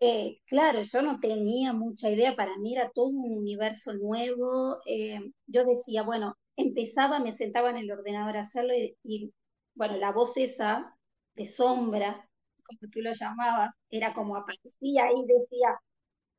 Eh, 0.00 0.38
claro, 0.46 0.82
yo 0.82 1.02
no 1.02 1.20
tenía 1.20 1.72
mucha 1.72 2.10
idea, 2.10 2.36
para 2.36 2.58
mí 2.58 2.74
era 2.74 2.90
todo 2.90 3.08
un 3.08 3.38
universo 3.38 3.94
nuevo. 3.94 4.78
Eh, 4.86 5.20
yo 5.46 5.64
decía, 5.64 6.02
bueno, 6.02 6.36
empezaba, 6.56 7.20
me 7.20 7.32
sentaba 7.34 7.70
en 7.70 7.76
el 7.78 7.90
ordenador 7.90 8.36
a 8.36 8.40
hacerlo 8.42 8.74
y, 9.02 9.32
bueno, 9.74 9.96
la 9.96 10.12
voz 10.12 10.36
esa 10.36 10.96
de 11.34 11.46
sombra, 11.46 12.28
como 12.64 12.90
tú 12.90 13.00
lo 13.00 13.12
llamabas, 13.14 13.74
era 13.90 14.12
como 14.14 14.36
aparecía 14.36 15.10
y 15.12 15.26
decía, 15.26 15.68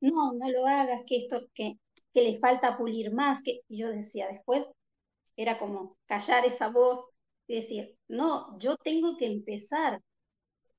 no, 0.02 0.34
no 0.34 0.50
lo 0.52 0.68
hagas, 0.68 1.02
que 1.08 1.18
esto, 1.18 1.48
que, 1.54 1.78
que 2.14 2.22
le 2.24 2.40
falta 2.40 2.78
pulir 2.78 3.14
más, 3.14 3.42
que 3.44 3.62
y 3.68 3.80
yo 3.80 3.90
decía 3.90 4.28
después, 4.30 4.70
era 5.36 5.60
como 5.60 5.98
callar 6.06 6.46
esa 6.46 6.70
voz 6.70 7.04
y 7.48 7.56
decir, 7.56 7.96
no, 8.08 8.58
yo 8.60 8.78
tengo 8.78 9.18
que 9.18 9.26
empezar. 9.28 10.02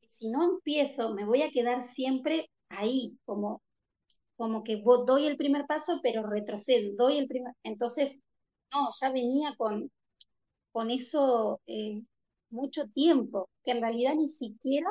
Si 0.09 0.31
no 0.31 0.45
empiezo, 0.45 1.15
me 1.15 1.25
voy 1.25 1.43
a 1.43 1.51
quedar 1.51 1.83
siempre 1.83 2.51
ahí, 2.69 3.19
como, 3.25 3.63
como 4.37 4.65
que 4.65 4.83
doy 5.07 5.27
el 5.27 5.37
primer 5.37 5.67
paso, 5.67 6.01
pero 6.03 6.25
retrocedo, 6.27 6.93
doy 6.97 7.19
el 7.19 7.29
primer. 7.29 7.55
Entonces, 7.65 8.19
no, 8.73 8.89
ya 9.01 9.11
venía 9.13 9.55
con, 9.57 9.91
con 10.73 10.91
eso 10.91 11.61
eh, 11.67 12.03
mucho 12.51 12.89
tiempo, 12.89 13.49
que 13.65 13.73
en 13.73 13.83
realidad 13.83 14.15
ni 14.15 14.29
siquiera 14.29 14.91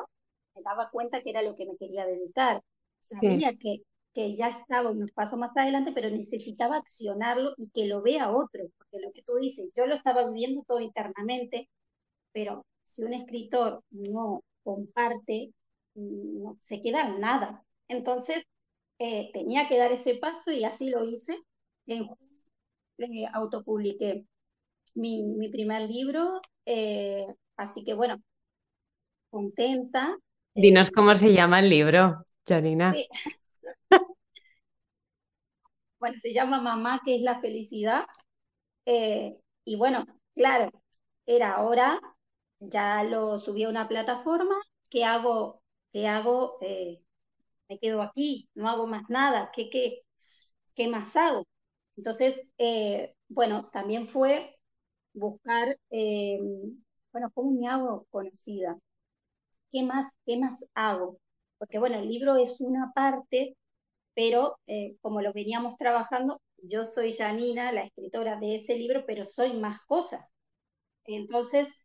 me 0.54 0.62
daba 0.62 0.90
cuenta 0.90 1.22
que 1.22 1.30
era 1.30 1.42
lo 1.42 1.54
que 1.54 1.66
me 1.66 1.76
quería 1.76 2.06
dedicar. 2.06 2.62
Sabía 3.00 3.54
que, 3.56 3.82
que 4.14 4.36
ya 4.36 4.48
estaba 4.48 4.90
unos 4.90 5.10
pasos 5.12 5.38
más 5.38 5.50
adelante, 5.56 5.92
pero 5.92 6.08
necesitaba 6.08 6.76
accionarlo 6.76 7.52
y 7.56 7.68
que 7.70 7.86
lo 7.86 8.00
vea 8.00 8.30
otro, 8.30 8.62
porque 8.78 9.00
lo 9.04 9.12
que 9.12 9.22
tú 9.22 9.34
dices, 9.34 9.68
yo 9.76 9.86
lo 9.86 9.94
estaba 9.94 10.24
viviendo 10.24 10.62
todo 10.66 10.80
internamente, 10.80 11.68
pero 12.32 12.64
si 12.84 13.02
un 13.02 13.12
escritor 13.12 13.82
no 13.90 14.42
comparte, 14.62 15.52
no 15.94 16.56
se 16.60 16.80
queda 16.80 17.08
nada. 17.18 17.64
Entonces, 17.88 18.44
eh, 18.98 19.30
tenía 19.32 19.66
que 19.68 19.78
dar 19.78 19.92
ese 19.92 20.14
paso 20.16 20.52
y 20.52 20.64
así 20.64 20.90
lo 20.90 21.04
hice. 21.04 21.36
En 21.86 22.08
eh, 22.98 23.26
autopubliqué 23.32 24.24
mi, 24.94 25.24
mi, 25.24 25.48
primer 25.48 25.90
libro, 25.90 26.40
eh, 26.64 27.26
así 27.56 27.84
que 27.84 27.94
bueno, 27.94 28.22
contenta. 29.30 30.16
Dinos 30.54 30.92
cómo 30.92 31.14
se 31.16 31.32
llama 31.32 31.58
el 31.58 31.68
libro, 31.68 32.24
Janina. 32.46 32.94
Bueno, 36.04 36.18
se 36.20 36.32
llama 36.34 36.60
Mamá, 36.60 37.00
que 37.04 37.16
es 37.16 37.22
la 37.22 37.40
felicidad. 37.40 38.04
y 39.64 39.76
bueno, 39.76 40.04
claro, 40.34 40.70
era 41.26 41.60
hora 41.62 42.00
ya 42.60 43.04
lo 43.04 43.40
subí 43.40 43.64
a 43.64 43.68
una 43.70 43.88
plataforma, 43.88 44.56
¿qué 44.90 45.04
hago? 45.04 45.62
¿Qué 45.92 46.08
hago? 46.08 46.58
Eh, 46.62 47.02
me 47.68 47.78
quedo 47.80 48.02
aquí, 48.02 48.48
no 48.54 48.68
hago 48.70 48.86
más 48.88 49.04
nada, 49.10 49.50
¿qué, 49.54 49.70
qué, 49.70 50.02
qué 50.74 50.88
más 50.88 51.16
hago? 51.16 51.46
Entonces, 51.96 52.50
eh, 52.58 53.14
bueno, 53.28 53.70
también 53.72 54.06
fue 54.08 54.56
buscar, 55.14 55.78
eh, 55.90 56.40
bueno, 57.12 57.30
¿cómo 57.34 57.52
me 57.52 57.68
hago 57.68 58.06
conocida? 58.10 58.78
¿Qué 59.70 59.82
más, 59.82 60.16
qué 60.26 60.36
más 60.38 60.66
hago? 60.74 61.18
Porque, 61.58 61.78
bueno, 61.78 61.98
el 61.98 62.08
libro 62.08 62.36
es 62.36 62.60
una 62.60 62.92
parte, 62.94 63.56
pero 64.14 64.58
eh, 64.66 64.96
como 65.02 65.20
lo 65.22 65.32
veníamos 65.32 65.76
trabajando, 65.76 66.40
yo 66.58 66.86
soy 66.86 67.12
Janina, 67.12 67.72
la 67.72 67.82
escritora 67.84 68.38
de 68.38 68.56
ese 68.56 68.76
libro, 68.76 69.04
pero 69.06 69.26
soy 69.26 69.54
más 69.54 69.80
cosas. 69.86 70.30
Entonces, 71.06 71.78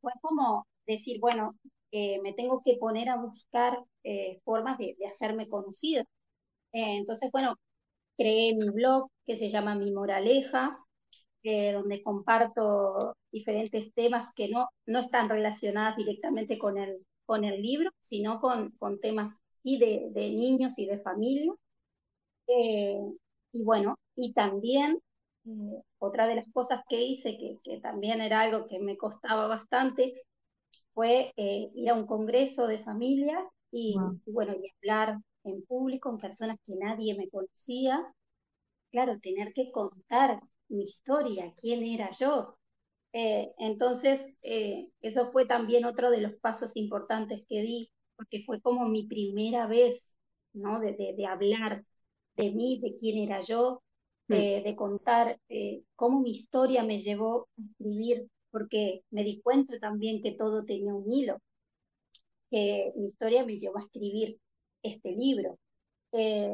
fue 0.00 0.12
como 0.20 0.66
decir, 0.86 1.18
bueno, 1.20 1.58
me 1.92 2.32
tengo 2.34 2.62
que 2.62 2.76
poner 2.76 3.08
a 3.08 3.16
buscar 3.16 3.78
formas 4.44 4.78
de, 4.78 4.96
hacerme 5.08 5.48
conocida. 5.48 6.04
entonces, 6.72 7.30
bueno, 7.32 7.56
creé 8.16 8.54
mi 8.54 8.70
blog 8.70 9.08
que 9.26 9.36
se 9.36 9.50
llama 9.50 9.74
Mi 9.74 9.92
Moraleja, 9.92 10.78
eh, 11.42 11.72
donde 11.72 12.02
comparto 12.02 13.16
diferentes 13.30 13.92
temas 13.94 14.32
que 14.34 14.48
no, 14.48 14.68
no 14.86 15.00
están 15.00 15.28
relacionados 15.28 15.96
directamente 15.96 16.58
con 16.58 16.78
el, 16.78 17.04
con 17.26 17.44
el 17.44 17.62
libro, 17.62 17.90
sino 18.00 18.40
con, 18.40 18.70
con 18.72 19.00
temas 19.00 19.40
sí 19.48 19.78
de, 19.78 20.08
de 20.12 20.30
niños 20.30 20.78
y 20.78 20.86
de 20.86 21.00
familia. 21.00 21.52
Eh, 22.46 23.00
y 23.52 23.64
bueno, 23.64 23.96
y 24.16 24.32
también 24.32 24.98
eh, 25.46 25.82
otra 25.98 26.26
de 26.26 26.36
las 26.36 26.48
cosas 26.52 26.82
que 26.88 27.02
hice, 27.02 27.36
que, 27.38 27.58
que, 27.62 27.80
también 27.80 28.20
era 28.20 28.40
algo 28.40 28.66
que 28.66 28.78
me 28.78 28.96
costaba 28.96 29.46
bastante, 29.46 30.14
fue 30.94 31.32
ir 31.36 31.90
a 31.90 31.94
un 31.94 32.06
congreso 32.06 32.66
de 32.66 32.78
familias 32.78 33.42
y, 33.70 33.96
y, 34.26 34.32
bueno, 34.32 34.54
y 34.54 34.70
hablar 34.78 35.18
en 35.44 35.62
público, 35.64 36.10
con 36.10 36.18
personas 36.18 36.58
que 36.64 36.76
nadie 36.76 37.16
me 37.16 37.28
conocía. 37.28 38.00
Claro, 38.90 39.18
tener 39.20 39.52
que 39.52 39.70
contar 39.72 40.40
mi 40.68 40.84
historia, 40.84 41.52
quién 41.60 41.82
era 41.84 42.10
yo. 42.12 42.56
Eh, 43.16 43.54
entonces, 43.58 44.28
eh, 44.42 44.88
eso 45.00 45.30
fue 45.30 45.46
también 45.46 45.84
otro 45.84 46.10
de 46.10 46.20
los 46.20 46.34
pasos 46.34 46.74
importantes 46.74 47.44
que 47.48 47.62
di, 47.62 47.90
porque 48.16 48.42
fue 48.44 48.60
como 48.60 48.88
mi 48.88 49.06
primera 49.06 49.68
vez, 49.68 50.18
¿no? 50.52 50.80
De, 50.80 50.94
de, 50.94 51.26
hablar 51.26 51.84
de 52.36 52.50
mí, 52.52 52.80
de 52.82 52.96
quién 52.96 53.18
era 53.18 53.40
yo, 53.40 53.82
mm. 54.26 54.32
eh, 54.32 54.62
de 54.64 54.74
contar 54.74 55.38
cómo 55.94 56.20
mi 56.20 56.32
historia 56.32 56.82
me 56.82 56.98
llevó 56.98 57.48
a 57.56 57.62
escribir, 57.62 58.26
porque 58.50 59.04
me 59.10 59.22
di 59.22 59.40
cuenta 59.40 59.78
también 59.78 60.20
que 60.20 60.32
todo 60.32 60.64
tenía 60.64 60.92
un 60.92 61.08
hilo, 61.08 61.38
que 62.50 62.92
mi 62.96 63.06
historia 63.06 63.46
me 63.46 63.58
llevó 63.58 63.78
a 63.78 63.82
escribir 63.82 64.40
este 64.82 65.12
libro. 65.12 65.58
Eh, 66.12 66.52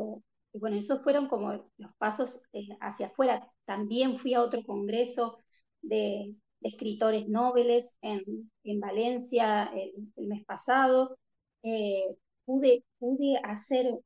y 0.53 0.59
bueno, 0.59 0.77
esos 0.77 1.03
fueron 1.03 1.27
como 1.29 1.53
los 1.79 1.95
pasos 1.99 2.43
eh, 2.53 2.69
hacia 2.81 3.07
afuera. 3.07 3.51
También 3.65 4.19
fui 4.19 4.35
a 4.35 4.43
otro 4.43 4.63
congreso 4.63 5.39
de, 5.83 6.35
escritores 6.63 7.29
nobles 7.29 7.97
en, 8.03 8.51
en 8.65 8.81
Valencia 8.81 9.71
el, 9.75 10.27
mes 10.29 10.45
pasado. 10.45 11.19
Eh, 11.63 12.17
pude, 12.45 12.85
pude 12.99 13.39
hacer, 13.45 13.99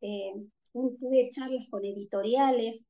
pude 0.73 1.31
charlas 1.31 1.67
con 1.71 1.85
editoriales, 1.85 2.87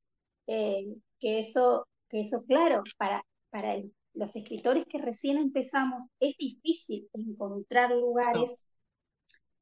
que, 0.47 0.99
eso, 1.21 1.87
que 2.09 2.21
eso, 2.21 2.45
claro, 2.45 2.83
para, 2.99 3.25
para 3.51 3.77
los 4.15 4.37
escritores 4.37 4.87
que 4.87 4.99
recién 4.99 5.37
empezamos 5.37 6.05
es 6.21 6.37
difícil 6.37 7.09
encontrar 7.13 7.91
lugares 7.91 8.63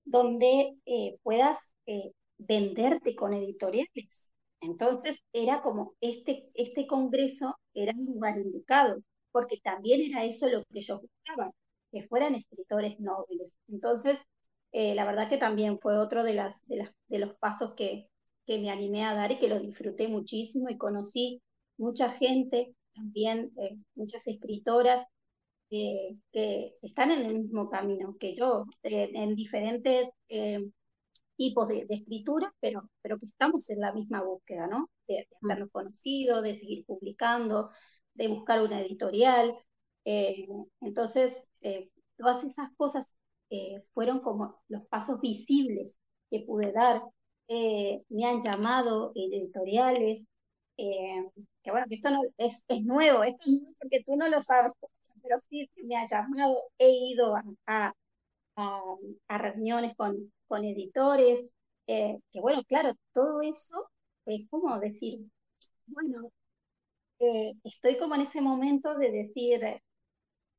donde 0.04 0.76
eh, 0.86 1.18
puedas 1.22 1.72
eh, 1.86 2.12
venderte 2.38 3.14
con 3.14 3.32
editoriales. 3.34 4.30
Entonces 4.60 5.20
era 5.32 5.62
como 5.62 5.94
este, 6.00 6.48
este 6.54 6.86
congreso 6.86 7.56
era 7.74 7.92
un 7.96 8.06
lugar 8.06 8.38
indicado, 8.38 8.98
porque 9.32 9.58
también 9.62 10.00
era 10.02 10.24
eso 10.24 10.48
lo 10.48 10.64
que 10.66 10.80
yo 10.80 11.00
buscaba, 11.00 11.50
que 11.90 12.02
fueran 12.02 12.34
escritores 12.34 13.00
nobles. 13.00 13.58
Entonces, 13.68 14.22
eh, 14.72 14.94
la 14.94 15.04
verdad 15.04 15.28
que 15.28 15.38
también 15.38 15.78
fue 15.78 15.98
otro 15.98 16.22
de, 16.24 16.34
las, 16.34 16.64
de, 16.66 16.76
las, 16.76 16.92
de 17.08 17.18
los 17.18 17.34
pasos 17.36 17.74
que, 17.74 18.08
que 18.46 18.58
me 18.58 18.70
animé 18.70 19.04
a 19.04 19.14
dar 19.14 19.32
y 19.32 19.38
que 19.38 19.48
lo 19.48 19.60
disfruté 19.60 20.08
muchísimo 20.08 20.68
y 20.70 20.78
conocí 20.78 21.42
mucha 21.76 22.10
gente, 22.10 22.74
también 22.94 23.52
muchas 23.94 24.26
escritoras 24.28 25.06
que 25.70 26.76
están 26.82 27.10
en 27.12 27.24
el 27.24 27.40
mismo 27.40 27.70
camino 27.70 28.16
que 28.20 28.34
yo, 28.34 28.66
en 28.82 29.34
diferentes 29.34 30.10
eh, 30.28 30.60
tipos 31.36 31.68
de, 31.68 31.86
escritura, 31.88 32.54
pero, 32.60 32.90
pero 33.00 33.18
que 33.18 33.26
estamos 33.26 33.68
en 33.70 33.80
la 33.80 33.92
misma 33.92 34.22
búsqueda, 34.22 34.66
¿no? 34.66 34.90
De, 35.08 35.26
mm. 35.40 35.50
hacernos 35.50 35.70
conocidos, 35.72 36.42
de 36.42 36.54
seguir 36.54 36.84
publicando, 36.84 37.70
de 38.14 38.28
buscar 38.28 38.62
una 38.62 38.80
editorial. 38.80 39.56
Eh, 40.04 40.46
entonces, 40.80 41.46
eh, 41.62 41.90
todas 42.16 42.44
esas 42.44 42.70
cosas 42.76 43.14
fueron 43.92 44.20
como 44.20 44.62
los 44.68 44.86
pasos 44.86 45.20
visibles 45.20 46.00
que 46.30 46.40
pude 46.40 46.72
dar. 46.72 47.02
me 47.48 48.24
han 48.24 48.40
llamado 48.40 49.12
editoriales, 49.14 50.26
que 50.76 51.70
bueno, 51.70 51.86
esto 51.90 52.08
es, 52.38 52.64
es 52.66 52.84
nuevo, 52.84 53.22
esto 53.24 53.42
es 53.42 53.60
nuevo 53.60 53.74
porque 53.78 54.02
tú 54.04 54.16
no 54.16 54.28
lo 54.28 54.40
sabes, 54.40 54.72
pero 55.22 55.38
sí 55.40 55.68
me 55.84 55.96
ha 55.96 56.06
llamado, 56.06 56.62
he 56.78 56.90
ido 56.90 57.36
a, 57.66 57.92
a, 58.56 59.38
reuniones 59.38 59.94
con, 59.96 60.32
con 60.46 60.64
editores, 60.64 61.52
eh, 61.86 62.18
que 62.30 62.40
bueno, 62.40 62.62
claro, 62.64 62.94
todo 63.12 63.40
eso 63.42 63.90
es 64.26 64.46
como 64.48 64.78
decir, 64.80 65.20
bueno, 65.86 66.30
eh, 67.22 67.54
estoy 67.64 67.96
como 67.98 68.14
en 68.16 68.22
ese 68.22 68.40
momento 68.42 68.94
de 68.96 69.10
decir, 69.12 69.60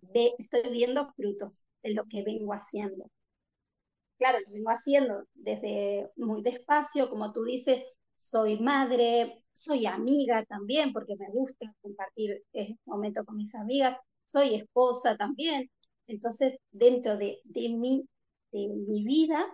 ve, 0.01 0.35
estoy 0.37 0.69
viendo 0.71 1.11
frutos 1.13 1.67
de 1.83 1.93
lo 1.93 2.05
que 2.05 2.23
vengo 2.23 2.53
haciendo. 2.53 3.05
Claro, 4.17 4.39
lo 4.47 4.53
vengo 4.53 4.69
haciendo 4.69 5.25
desde 5.33 6.09
muy 6.15 6.41
despacio, 6.43 7.09
como 7.09 7.31
tú 7.33 7.43
dices, 7.43 7.83
soy 8.15 8.59
madre, 8.59 9.43
soy 9.51 9.85
amiga 9.85 10.45
también, 10.45 10.93
porque 10.93 11.15
me 11.17 11.29
gusta 11.29 11.73
compartir 11.81 12.43
este 12.53 12.79
momento 12.85 13.25
con 13.25 13.35
mis 13.37 13.53
amigas, 13.55 13.97
soy 14.25 14.55
esposa 14.55 15.17
también. 15.17 15.69
Entonces, 16.07 16.57
dentro 16.71 17.17
de, 17.17 17.39
de, 17.43 17.69
mi, 17.69 18.07
de 18.51 18.67
mi 18.69 19.03
vida, 19.03 19.45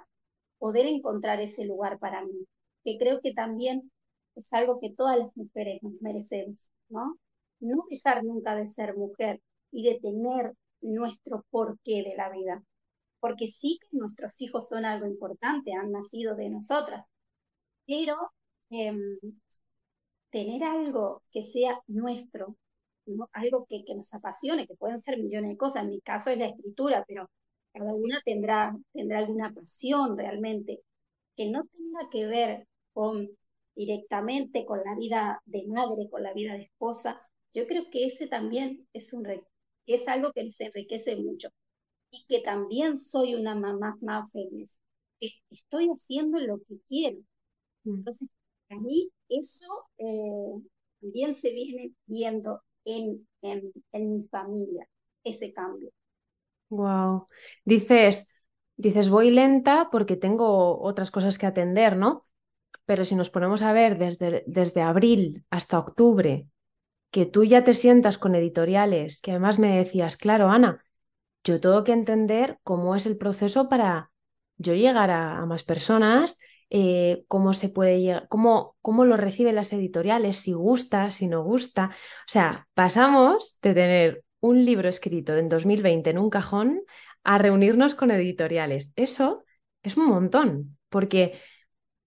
poder 0.59 0.85
encontrar 0.87 1.41
ese 1.41 1.65
lugar 1.65 1.99
para 1.99 2.25
mí, 2.25 2.47
que 2.83 2.97
creo 2.97 3.21
que 3.21 3.33
también 3.33 3.91
es 4.35 4.53
algo 4.53 4.79
que 4.79 4.91
todas 4.91 5.17
las 5.19 5.35
mujeres 5.37 5.81
nos 5.83 5.93
merecemos, 6.01 6.71
¿no? 6.89 7.17
No 7.59 7.85
dejar 7.89 8.23
nunca 8.23 8.55
de 8.55 8.67
ser 8.67 8.95
mujer 8.95 9.41
y 9.71 9.83
de 9.83 9.99
tener 9.99 10.53
nuestro 10.81 11.45
porqué 11.51 12.03
de 12.03 12.15
la 12.15 12.29
vida, 12.29 12.63
porque 13.19 13.47
sí 13.47 13.79
que 13.81 13.97
nuestros 13.97 14.41
hijos 14.41 14.67
son 14.67 14.85
algo 14.85 15.07
importante, 15.07 15.73
han 15.73 15.91
nacido 15.91 16.35
de 16.35 16.49
nosotras, 16.49 17.05
pero 17.85 18.17
em, 18.69 19.17
tener 20.29 20.63
algo 20.63 21.23
que 21.31 21.41
sea 21.43 21.79
nuestro, 21.87 22.55
algo 23.33 23.65
que, 23.67 23.83
que, 23.85 23.95
nos 23.95 24.13
apasione, 24.13 24.67
que 24.67 24.75
pueden 24.75 24.99
ser 24.99 25.17
millones 25.17 25.51
de 25.51 25.57
cosas. 25.57 25.83
En 25.83 25.89
mi 25.89 26.01
caso 26.01 26.29
es 26.29 26.37
la 26.37 26.47
escritura, 26.47 27.03
pero 27.07 27.29
cada 27.73 27.91
una 27.95 28.19
tendrá, 28.23 28.75
tendrá 28.93 29.19
alguna 29.19 29.53
pasión 29.53 30.17
realmente 30.17 30.81
que 31.35 31.49
no 31.49 31.63
tenga 31.65 32.09
que 32.11 32.27
ver 32.27 32.67
con 32.93 33.29
directamente 33.79 34.65
con 34.65 34.81
la 34.83 34.93
vida 34.93 35.41
de 35.45 35.65
madre, 35.67 36.09
con 36.09 36.21
la 36.21 36.33
vida 36.33 36.53
de 36.53 36.63
esposa. 36.63 37.21
Yo 37.53 37.65
creo 37.65 37.89
que 37.89 38.03
ese 38.03 38.27
también 38.27 38.85
es, 38.91 39.13
un, 39.13 39.25
es 39.85 40.07
algo 40.09 40.33
que 40.33 40.43
nos 40.43 40.59
enriquece 40.59 41.15
mucho 41.15 41.47
y 42.11 42.25
que 42.27 42.41
también 42.41 42.97
soy 42.97 43.35
una 43.35 43.55
mamá 43.55 43.97
más 44.01 44.29
feliz, 44.33 44.81
que 45.17 45.29
estoy 45.49 45.87
haciendo 45.87 46.39
lo 46.39 46.57
que 46.57 46.75
quiero. 46.89 47.19
Mm. 47.85 47.99
Entonces, 47.99 48.27
a 48.69 48.75
mí 48.75 49.09
eso 49.29 49.67
eh, 49.97 50.61
también 50.99 51.33
se 51.33 51.51
viene 51.53 51.93
viendo 52.05 52.61
en, 52.83 53.25
en, 53.41 53.71
mi 53.93 54.25
familia, 54.25 54.89
ese 55.23 55.53
cambio. 55.53 55.89
Wow. 56.67 57.29
Dices, 57.63 58.29
dices, 58.75 59.09
voy 59.09 59.31
lenta 59.31 59.87
porque 59.89 60.17
tengo 60.17 60.81
otras 60.81 61.11
cosas 61.11 61.37
que 61.37 61.45
atender, 61.45 61.95
¿no? 61.95 62.28
Pero 62.85 63.05
si 63.05 63.15
nos 63.15 63.29
ponemos 63.29 63.61
a 63.61 63.73
ver 63.73 63.97
desde, 63.97 64.43
desde 64.47 64.81
abril 64.81 65.45
hasta 65.49 65.79
octubre, 65.79 66.47
que 67.11 67.25
tú 67.25 67.43
ya 67.43 67.63
te 67.63 67.73
sientas 67.73 68.17
con 68.17 68.35
editoriales, 68.35 69.21
que 69.21 69.31
además 69.31 69.59
me 69.59 69.77
decías, 69.77 70.17
claro, 70.17 70.49
Ana, 70.49 70.83
yo 71.43 71.59
tengo 71.59 71.83
que 71.83 71.93
entender 71.93 72.59
cómo 72.63 72.95
es 72.95 73.05
el 73.05 73.17
proceso 73.17 73.69
para 73.69 74.11
yo 74.57 74.73
llegar 74.73 75.09
a 75.11 75.45
más 75.45 75.63
personas 75.63 76.39
eh, 76.71 77.25
cómo 77.27 77.53
se 77.53 77.69
puede 77.69 77.99
llegar, 78.01 78.27
cómo, 78.29 78.77
cómo 78.81 79.03
lo 79.05 79.17
reciben 79.17 79.55
las 79.55 79.73
editoriales, 79.73 80.37
si 80.37 80.53
gusta, 80.53 81.11
si 81.11 81.27
no 81.27 81.43
gusta. 81.43 81.89
O 81.91 82.27
sea, 82.27 82.67
pasamos 82.75 83.59
de 83.61 83.73
tener 83.73 84.23
un 84.39 84.65
libro 84.65 84.87
escrito 84.87 85.35
en 85.35 85.49
2020 85.49 86.11
en 86.11 86.19
un 86.19 86.29
cajón 86.29 86.81
a 87.23 87.37
reunirnos 87.39 87.95
con 87.95 88.11
editoriales. 88.11 88.93
Eso 88.95 89.43
es 89.81 89.97
un 89.97 90.07
montón, 90.07 90.77
porque 90.89 91.39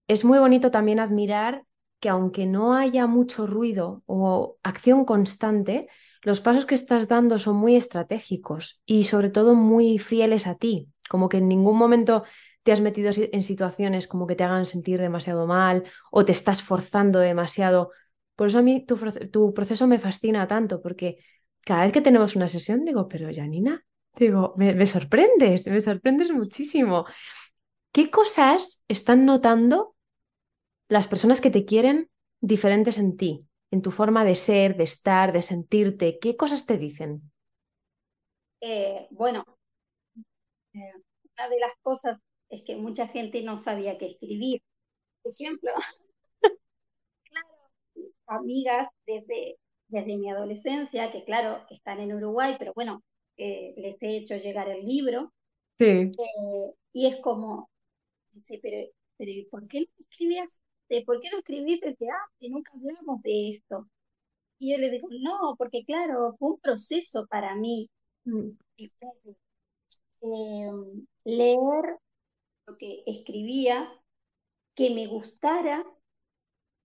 es 0.07 0.25
muy 0.25 0.39
bonito 0.39 0.71
también 0.71 0.99
admirar 0.99 1.65
que 1.99 2.09
aunque 2.09 2.45
no 2.45 2.75
haya 2.75 3.07
mucho 3.07 3.47
ruido 3.47 4.03
o 4.05 4.57
acción 4.63 5.05
constante, 5.05 5.87
los 6.21 6.41
pasos 6.41 6.65
que 6.65 6.75
estás 6.75 7.07
dando 7.07 7.37
son 7.37 7.55
muy 7.57 7.75
estratégicos 7.75 8.81
y 8.85 9.05
sobre 9.05 9.29
todo 9.29 9.55
muy 9.55 9.99
fieles 9.99 10.47
a 10.47 10.55
ti, 10.55 10.89
como 11.09 11.29
que 11.29 11.37
en 11.37 11.47
ningún 11.47 11.77
momento 11.77 12.23
te 12.63 12.71
has 12.71 12.81
metido 12.81 13.11
en 13.15 13.41
situaciones 13.41 14.07
como 14.07 14.25
que 14.27 14.35
te 14.35 14.43
hagan 14.43 14.65
sentir 14.65 14.99
demasiado 14.99 15.47
mal 15.47 15.83
o 16.11 16.23
te 16.25 16.31
estás 16.31 16.61
forzando 16.61 17.19
demasiado. 17.19 17.91
Por 18.35 18.47
eso 18.47 18.59
a 18.59 18.61
mí 18.61 18.85
tu, 18.85 18.97
tu 19.31 19.53
proceso 19.53 19.87
me 19.87 19.99
fascina 19.99 20.47
tanto, 20.47 20.81
porque 20.81 21.17
cada 21.65 21.83
vez 21.83 21.91
que 21.93 22.01
tenemos 22.01 22.35
una 22.35 22.47
sesión 22.47 22.83
digo, 22.85 23.07
pero 23.07 23.29
Janina, 23.33 23.83
digo, 24.15 24.53
me, 24.57 24.73
me 24.73 24.85
sorprendes, 24.85 25.67
me 25.67 25.81
sorprendes 25.81 26.31
muchísimo. 26.31 27.05
¿Qué 27.93 28.09
cosas 28.09 28.83
están 28.87 29.23
notando 29.23 29.95
las 30.89 31.07
personas 31.07 31.41
que 31.41 31.51
te 31.51 31.63
quieren 31.63 32.09
diferentes 32.41 32.97
en 32.97 33.17
ti, 33.17 33.45
en 33.69 33.83
tu 33.83 33.91
forma 33.91 34.25
de 34.25 34.33
ser, 34.33 34.75
de 34.75 34.83
estar, 34.83 35.31
de 35.31 35.43
sentirte? 35.43 36.17
¿Qué 36.17 36.35
cosas 36.35 36.65
te 36.65 36.79
dicen? 36.79 37.31
Eh, 38.61 39.07
bueno, 39.11 39.45
eh, 40.73 40.91
una 41.37 41.49
de 41.49 41.59
las 41.59 41.73
cosas 41.83 42.17
es 42.49 42.63
que 42.63 42.75
mucha 42.77 43.07
gente 43.07 43.43
no 43.43 43.57
sabía 43.57 43.99
qué 43.99 44.07
escribir. 44.07 44.63
Por 45.21 45.31
ejemplo, 45.31 45.71
claro, 47.29 47.47
amigas 48.25 48.87
desde, 49.05 49.59
desde 49.87 50.17
mi 50.17 50.31
adolescencia, 50.31 51.11
que 51.11 51.23
claro, 51.25 51.63
están 51.69 51.99
en 51.99 52.15
Uruguay, 52.15 52.55
pero 52.57 52.73
bueno, 52.73 53.03
eh, 53.37 53.75
les 53.77 54.01
he 54.01 54.17
hecho 54.17 54.37
llegar 54.37 54.67
el 54.67 54.83
libro. 54.83 55.31
Sí. 55.79 56.11
y 56.93 57.07
es 57.07 57.17
como, 57.17 57.69
dice, 58.33 58.59
pero, 58.61 58.77
pero 59.17 59.31
¿por 59.49 59.67
qué 59.67 59.81
no 59.81 59.87
escribías 59.99 60.61
¿por 61.01 61.19
qué 61.19 61.29
no 61.31 61.39
escribís 61.39 61.81
desde 61.81 62.09
antes? 62.09 62.49
Nunca 62.51 62.71
hablamos 62.75 63.21
de 63.23 63.49
esto. 63.49 63.87
Y 64.59 64.71
yo 64.71 64.77
le 64.77 64.91
digo, 64.91 65.07
no, 65.11 65.55
porque 65.57 65.83
claro, 65.83 66.35
fue 66.37 66.51
un 66.51 66.59
proceso 66.59 67.25
para 67.27 67.55
mí 67.55 67.89
mm. 68.25 68.49
em, 70.21 71.05
leer 71.25 71.97
lo 72.67 72.77
que 72.77 73.03
escribía, 73.05 73.91
que 74.75 74.91
me 74.91 75.07
gustara, 75.07 75.85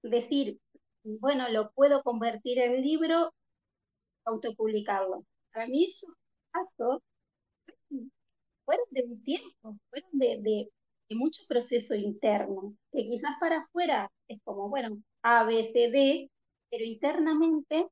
decir, 0.03 0.59
bueno, 1.05 1.49
lo 1.51 1.71
puedo 1.73 2.03
convertir 2.03 2.59
en 2.59 2.83
libro, 2.83 3.33
autopublicarlo. 4.25 5.25
Para 5.53 5.67
mí 5.69 5.85
esos 5.85 6.11
pasos 6.51 7.03
fueron 8.65 8.87
de 8.91 9.05
un 9.05 9.23
tiempo, 9.23 9.79
fueron 9.91 10.11
de, 10.13 10.39
de 10.41 10.71
mucho 11.17 11.43
proceso 11.49 11.95
interno, 11.95 12.75
que 12.93 13.05
quizás 13.07 13.33
para 13.41 13.59
afuera 13.61 14.11
es 14.29 14.41
como, 14.45 14.69
bueno, 14.69 15.03
A, 15.23 15.45
B, 15.45 15.71
C, 15.73 15.91
D, 15.91 16.31
pero 16.71 16.85
internamente 16.85 17.87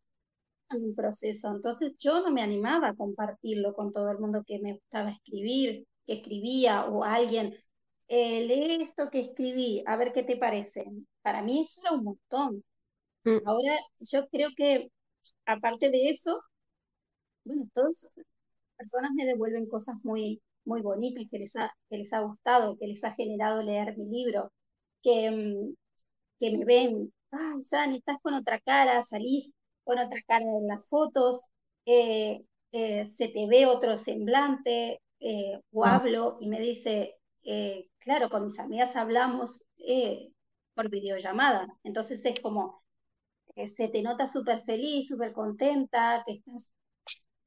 hay 0.69 0.81
un 0.83 0.95
proceso. 0.95 1.51
Entonces 1.51 1.95
yo 1.99 2.21
no 2.21 2.33
me 2.33 2.43
animaba 2.43 2.89
a 2.89 2.95
compartirlo 2.97 3.75
con 3.75 3.93
todo 3.93 4.11
el 4.11 4.19
mundo 4.19 4.43
que 4.47 4.59
me 4.61 4.75
gustaba 4.75 5.11
escribir, 5.11 5.87
que 6.07 6.15
escribía, 6.15 6.87
o 6.87 7.05
alguien, 7.05 7.55
eh, 8.09 8.45
lee 8.47 8.83
esto 8.83 9.11
que 9.11 9.21
escribí, 9.21 9.83
a 9.87 9.97
ver 9.97 10.13
qué 10.13 10.23
te 10.23 10.37
parece. 10.37 10.85
Para 11.23 11.43
mí 11.43 11.61
eso 11.63 11.81
era 11.83 11.93
un 11.93 12.05
montón. 12.05 12.65
Mm. 13.25 13.39
Ahora 13.47 13.79
yo 14.01 14.29
creo 14.29 14.51
que, 14.57 14.91
aparte 15.47 15.91
de 15.91 16.11
eso, 16.11 16.43
bueno, 17.45 17.69
todas 17.73 18.09
personas 18.77 19.13
me 19.15 19.27
devuelven 19.27 19.69
cosas 19.69 19.97
muy, 20.05 20.41
muy 20.67 20.83
bonitas 20.83 21.25
que 21.31 21.39
les 21.39 21.57
ha, 21.57 21.75
que 21.89 21.99
les 21.99 22.13
ha 22.13 22.21
gustado, 22.21 22.77
que 22.79 22.87
les 22.87 23.03
ha 23.05 23.13
generado 23.13 23.63
leer 23.63 23.97
mi 23.97 24.07
libro, 24.07 24.53
que, 25.03 25.31
mm, 25.31 25.75
que 26.39 26.51
me 26.59 26.65
ven, 26.65 27.13
ay, 27.31 27.63
Sani, 27.63 27.99
estás 27.99 28.19
con 28.23 28.35
otra 28.35 28.61
cara, 28.61 29.03
salís 29.03 29.53
con 29.85 29.99
otra 29.99 30.21
cara 30.27 30.45
en 30.45 30.67
las 30.69 30.89
fotos, 30.89 31.41
eh, 31.87 32.45
eh, 32.73 33.07
se 33.07 33.29
te 33.29 33.47
ve 33.47 33.67
otro 33.67 33.97
semblante, 33.97 35.01
eh, 35.21 35.61
o 35.73 35.85
ah. 35.85 35.97
hablo 35.97 36.39
y 36.41 36.49
me 36.49 36.61
dice, 36.61 37.15
claro, 37.99 38.29
con 38.29 38.45
mis 38.45 38.59
amigas 38.59 38.97
hablamos 38.97 39.63
por 40.75 40.91
videollamada, 40.91 41.69
entonces 41.85 42.25
es 42.25 42.41
como, 42.41 42.83
este, 43.57 43.89
te 43.89 44.03
notas 44.03 44.33
súper 44.33 44.63
feliz, 44.65 45.09
súper 45.09 45.33
contenta, 45.33 46.23
que 46.27 46.33
estás 46.33 46.69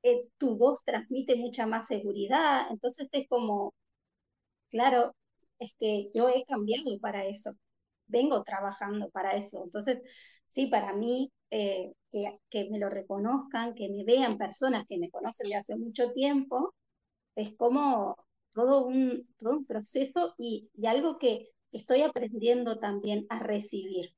eh, 0.03 0.27
tu 0.37 0.57
voz 0.57 0.83
transmite 0.85 1.35
mucha 1.35 1.65
más 1.67 1.87
seguridad. 1.87 2.67
Entonces 2.71 3.07
es 3.11 3.27
como, 3.27 3.73
claro, 4.69 5.15
es 5.59 5.73
que 5.79 6.11
yo 6.13 6.29
he 6.29 6.43
cambiado 6.45 6.99
para 6.99 7.25
eso, 7.25 7.53
vengo 8.07 8.43
trabajando 8.43 9.09
para 9.11 9.33
eso. 9.35 9.63
Entonces, 9.63 9.99
sí, 10.45 10.67
para 10.67 10.93
mí, 10.93 11.31
eh, 11.51 11.93
que, 12.11 12.37
que, 12.49 12.69
me 12.69 12.79
lo 12.79 12.89
reconozcan, 12.89 13.75
que 13.75 13.89
me 13.89 14.03
vean 14.05 14.37
personas 14.37 14.85
que 14.87 14.97
me 14.99 15.09
conocen 15.11 15.49
de 15.49 15.55
hace 15.57 15.75
mucho 15.77 16.11
tiempo, 16.13 16.73
es 17.35 17.55
como 17.57 18.15
todo 18.51 18.85
un, 18.87 19.27
todo 19.37 19.51
un 19.51 19.65
proceso 19.65 20.35
y, 20.37 20.69
y 20.75 20.87
algo 20.87 21.17
que, 21.19 21.49
estoy 21.71 22.01
aprendiendo 22.01 22.79
también 22.79 23.25
a 23.29 23.39
recibir. 23.39 24.15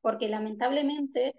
Porque 0.00 0.28
lamentablemente, 0.28 1.34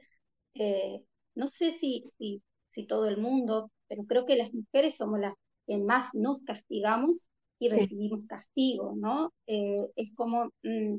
eh, 0.56 1.04
no 1.36 1.48
sé 1.48 1.72
si, 1.72 2.04
si 2.08 2.42
si 2.74 2.86
todo 2.86 3.08
el 3.08 3.18
mundo, 3.18 3.72
pero 3.88 4.04
creo 4.06 4.26
que 4.26 4.36
las 4.36 4.54
mujeres 4.54 4.98
somos 4.98 5.20
las 5.20 5.34
que 5.68 5.78
más 5.78 6.14
nos 6.14 6.42
castigamos 6.42 7.30
y 7.60 7.70
recibimos 7.70 8.26
castigo, 8.28 8.94
¿no? 8.96 9.32
Eh, 9.48 9.88
es 9.96 10.14
como 10.16 10.52
mm, 10.64 10.98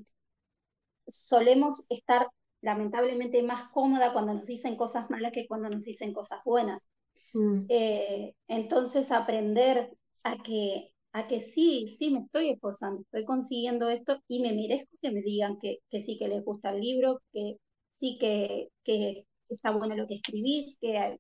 solemos 1.07 1.85
estar 1.91 2.29
lamentablemente 2.63 3.43
más 3.43 3.69
cómoda 3.71 4.13
cuando 4.13 4.35
nos 4.35 4.47
dicen 4.47 4.77
cosas 4.77 5.11
malas 5.11 5.33
que 5.33 5.47
cuando 5.47 5.69
nos 5.69 5.85
dicen 5.85 6.15
cosas 6.15 6.41
buenas. 6.45 6.87
Mm. 7.35 7.67
Eh, 7.69 8.35
entonces 8.49 9.11
aprender 9.13 9.91
a 10.23 10.43
que, 10.43 10.91
a 11.13 11.27
que 11.27 11.41
sí, 11.41 11.89
sí 11.89 12.11
me 12.11 12.21
estoy 12.21 12.51
esforzando, 12.51 13.01
estoy 13.01 13.25
consiguiendo 13.25 13.91
esto 13.91 14.19
y 14.29 14.41
me 14.41 14.55
merezco 14.55 14.97
que 15.03 15.11
me 15.11 15.21
digan 15.21 15.59
que, 15.59 15.79
que 15.91 16.01
sí 16.01 16.17
que 16.17 16.29
les 16.29 16.43
gusta 16.43 16.71
el 16.71 16.81
libro, 16.81 17.21
que 17.33 17.57
sí 17.91 18.17
que, 18.19 18.71
que 18.83 19.25
está 19.49 19.71
bueno 19.71 19.95
lo 19.97 20.07
que 20.07 20.15
escribís, 20.15 20.79
que 20.81 21.19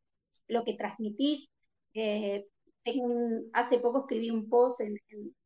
lo 0.49 0.65
que 0.65 0.75
transmitís. 0.75 1.49
Eh, 1.95 2.47
hace 3.53 3.79
poco 3.79 4.01
escribí 4.01 4.31
un 4.31 4.49
post 4.49 4.81
en, 4.81 4.97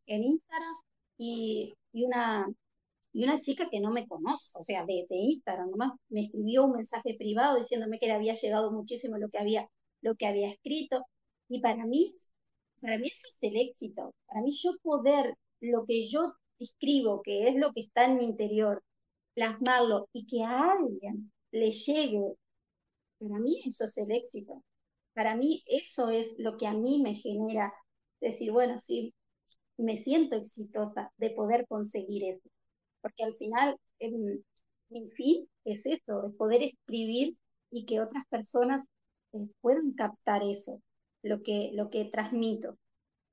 en, 0.07 0.25
Instagram 0.25 0.75
y, 1.17 1.75
y, 1.93 2.05
una, 2.05 2.47
y 3.13 3.25
una 3.25 3.41
chica 3.41 3.69
que 3.71 3.81
no 3.81 3.91
me 3.91 4.07
conoce, 4.09 4.53
o 4.59 4.63
sea, 4.63 4.85
de, 4.87 5.07
de, 5.09 5.17
Instagram 5.17 5.71
nomás, 5.71 5.93
me 6.09 6.23
escribió 6.23 6.65
un 6.65 6.73
mensaje 6.73 7.15
privado 7.17 7.57
diciéndome 7.57 7.99
que 7.99 8.07
le 8.07 8.15
había 8.15 8.35
llegado 8.35 8.73
muchísimo 8.73 9.19
lo 9.19 9.29
que 9.29 9.39
había, 9.39 9.69
lo 10.03 10.17
que 10.17 10.27
había 10.27 10.51
escrito. 10.51 11.05
Y 11.49 11.61
para 11.61 11.87
mí, 11.87 12.15
para 12.81 12.99
mí 12.99 13.09
eso 13.09 13.29
es 13.29 13.39
el 13.41 13.57
éxito. 13.57 14.15
Para 14.27 14.43
mí 14.43 14.53
yo 14.53 14.73
poder 14.83 15.35
lo 15.61 15.85
que 15.85 16.09
yo 16.09 16.35
escribo, 16.59 17.23
que 17.23 17.49
es 17.49 17.57
lo 17.57 17.73
que 17.73 17.81
está 17.81 18.05
en 18.05 18.19
mi 18.19 18.25
interior, 18.25 18.83
plasmarlo 19.35 20.09
y 20.13 20.27
que 20.27 20.43
a 20.43 20.73
alguien 20.73 21.33
le 21.53 21.71
llegue, 21.71 22.35
para 23.19 23.39
mí 23.39 23.63
eso 23.67 23.85
es 23.85 23.97
el 23.99 24.11
éxito. 24.13 24.63
Para 25.18 25.35
mí 25.35 25.64
eso 25.66 26.11
es 26.11 26.37
lo 26.38 26.57
que 26.57 26.68
a 26.68 26.72
mí 26.72 27.02
me 27.02 27.12
genera 27.12 27.74
decir, 28.20 28.52
bueno, 28.52 28.78
sí, 28.78 29.12
me 29.76 29.96
siento 29.96 30.37
exitosa 30.37 31.12
de 31.16 31.31
poder 31.31 31.66
conseguir 31.66 32.22
eso. 32.22 32.48
Porque 33.02 33.24
al 33.24 33.35
final 33.35 33.76
em, 33.98 34.40
mi 34.90 35.11
fin 35.11 35.48
es 35.64 35.87
eso, 35.87 36.28
es 36.28 36.37
poder 36.37 36.62
escribir 36.62 37.37
y 37.68 37.85
que 37.85 38.00
otras 38.00 38.22
personas 38.28 38.85
eh, 39.33 39.48
puedan 39.61 39.90
captar 39.94 40.44
eso, 40.44 40.81
lo 41.24 41.42
que, 41.42 41.70
lo 41.74 41.90
que 41.90 42.04
transmito. 42.04 42.78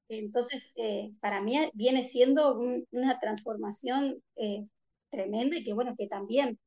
Entonces, 0.09 0.71
eh, 0.77 1.11
para 1.21 1.39
mí 1.39 1.55
viene 1.75 2.01
siendo 2.01 2.57
una 2.89 3.19
transformación 3.19 4.23
eh, 4.37 4.65
tremenda 5.11 5.57
y 5.57 5.63
que 5.63 5.73
bueno, 5.73 5.93
que 5.95 6.07
también 6.07 6.57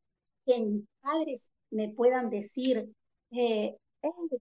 que 0.46 0.61
mis 0.61 0.85
padres 1.00 1.50
me 1.70 1.88
puedan 1.88 2.31
decir, 2.31 2.88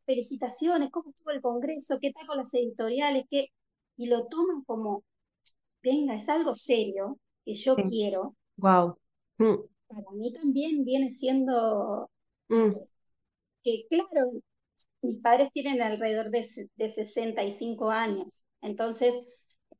felicitaciones, 0.05 0.89
¿cómo 0.91 1.09
estuvo 1.09 1.31
el 1.31 1.41
Congreso? 1.41 1.99
¿Qué 1.99 2.11
tal 2.11 2.27
con 2.27 2.37
las 2.37 2.53
editoriales? 2.53 3.25
¿Qué? 3.29 3.47
Y 3.97 4.07
lo 4.07 4.27
toman 4.27 4.63
como, 4.63 5.03
venga, 5.81 6.15
es 6.15 6.29
algo 6.29 6.55
serio 6.55 7.17
que 7.45 7.53
yo 7.53 7.75
quiero. 7.75 8.35
Wow. 8.57 8.97
Mm. 9.37 9.55
Para 9.87 10.11
mí 10.15 10.33
también 10.33 10.83
viene 10.83 11.09
siendo 11.09 12.09
mm. 12.49 12.73
que, 13.63 13.85
claro, 13.89 14.31
mis 15.01 15.19
padres 15.19 15.51
tienen 15.51 15.81
alrededor 15.81 16.29
de, 16.29 16.45
de 16.75 16.89
65 16.89 17.89
años, 17.89 18.43
entonces 18.61 19.19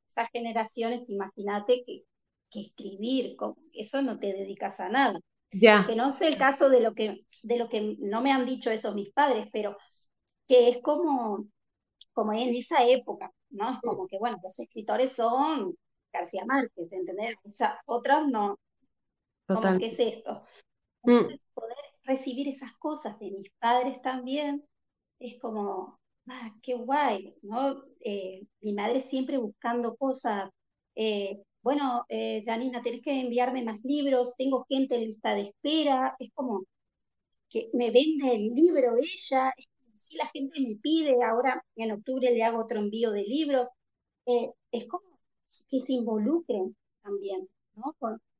esas 0.08 0.30
generaciones, 0.30 1.04
imagínate 1.08 1.84
que, 1.84 2.04
que 2.50 2.60
escribir, 2.60 3.36
eso 3.74 4.02
no 4.02 4.18
te 4.18 4.32
dedicas 4.32 4.80
a 4.80 4.88
nada. 4.88 5.20
Que 5.86 5.96
no 5.96 6.12
sé 6.12 6.28
el 6.28 6.36
caso 6.36 6.68
de 6.68 6.80
lo 6.80 6.94
que, 6.94 7.24
de 7.42 7.56
lo 7.56 7.68
que 7.68 7.96
no 8.00 8.20
me 8.20 8.32
han 8.32 8.44
dicho 8.44 8.70
eso 8.70 8.94
mis 8.94 9.10
padres, 9.10 9.48
pero 9.52 9.76
que 10.46 10.68
es 10.68 10.78
como 10.82 11.46
como 12.18 12.32
en 12.32 12.48
esa 12.48 12.84
época, 12.84 13.32
¿no? 13.50 13.70
Es 13.70 13.78
como 13.78 14.08
que, 14.08 14.18
bueno, 14.18 14.38
los 14.42 14.58
escritores 14.58 15.12
son 15.12 15.78
García 16.12 16.44
Márquez, 16.44 16.90
¿entendés? 16.90 17.36
O 17.44 17.52
sea, 17.52 17.78
otros 17.86 18.26
no. 18.26 18.58
Como, 19.46 19.78
¿qué 19.78 19.86
es 19.86 20.00
esto? 20.00 20.42
Mm. 21.04 21.10
Entonces, 21.10 21.38
poder 21.54 21.76
recibir 22.02 22.48
esas 22.48 22.72
cosas 22.72 23.20
de 23.20 23.30
mis 23.30 23.48
padres 23.60 24.02
también 24.02 24.64
es 25.20 25.38
como, 25.38 26.00
ah, 26.26 26.52
qué 26.60 26.74
guay, 26.74 27.36
¿no? 27.42 27.84
Eh, 28.00 28.44
mi 28.62 28.72
madre 28.72 29.00
siempre 29.00 29.38
buscando 29.38 29.94
cosas. 29.94 30.50
Eh, 30.96 31.40
bueno, 31.62 32.04
eh, 32.08 32.42
Janina, 32.44 32.82
tenés 32.82 33.02
que 33.02 33.20
enviarme 33.20 33.64
más 33.64 33.82
libros, 33.84 34.34
tengo 34.38 34.64
gente 34.68 34.96
en 34.96 35.02
lista 35.04 35.34
de 35.34 35.42
espera, 35.42 36.16
es 36.18 36.30
como 36.32 36.64
que 37.50 37.70
me 37.74 37.90
vende 37.90 38.34
el 38.34 38.54
libro 38.54 38.96
ella, 38.96 39.52
es 39.56 39.66
como 39.78 39.96
si 39.96 40.16
la 40.16 40.26
gente 40.26 40.60
me 40.60 40.76
pide, 40.76 41.16
ahora 41.24 41.64
en 41.76 41.92
octubre 41.92 42.30
le 42.30 42.42
hago 42.42 42.60
otro 42.60 42.78
envío 42.78 43.10
de 43.10 43.24
libros, 43.24 43.68
es 44.26 44.86
como 44.86 45.18
que 45.68 45.80
se 45.80 45.92
involucren 45.92 46.76
también, 47.02 47.48
¿no? 47.74 47.94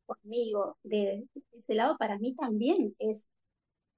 conmigo, 0.07 0.79
de, 0.83 1.27
ese 1.53 1.75
lado 1.75 1.97
para 1.99 2.19
mí 2.19 2.35
también 2.35 2.95
es, 2.99 3.29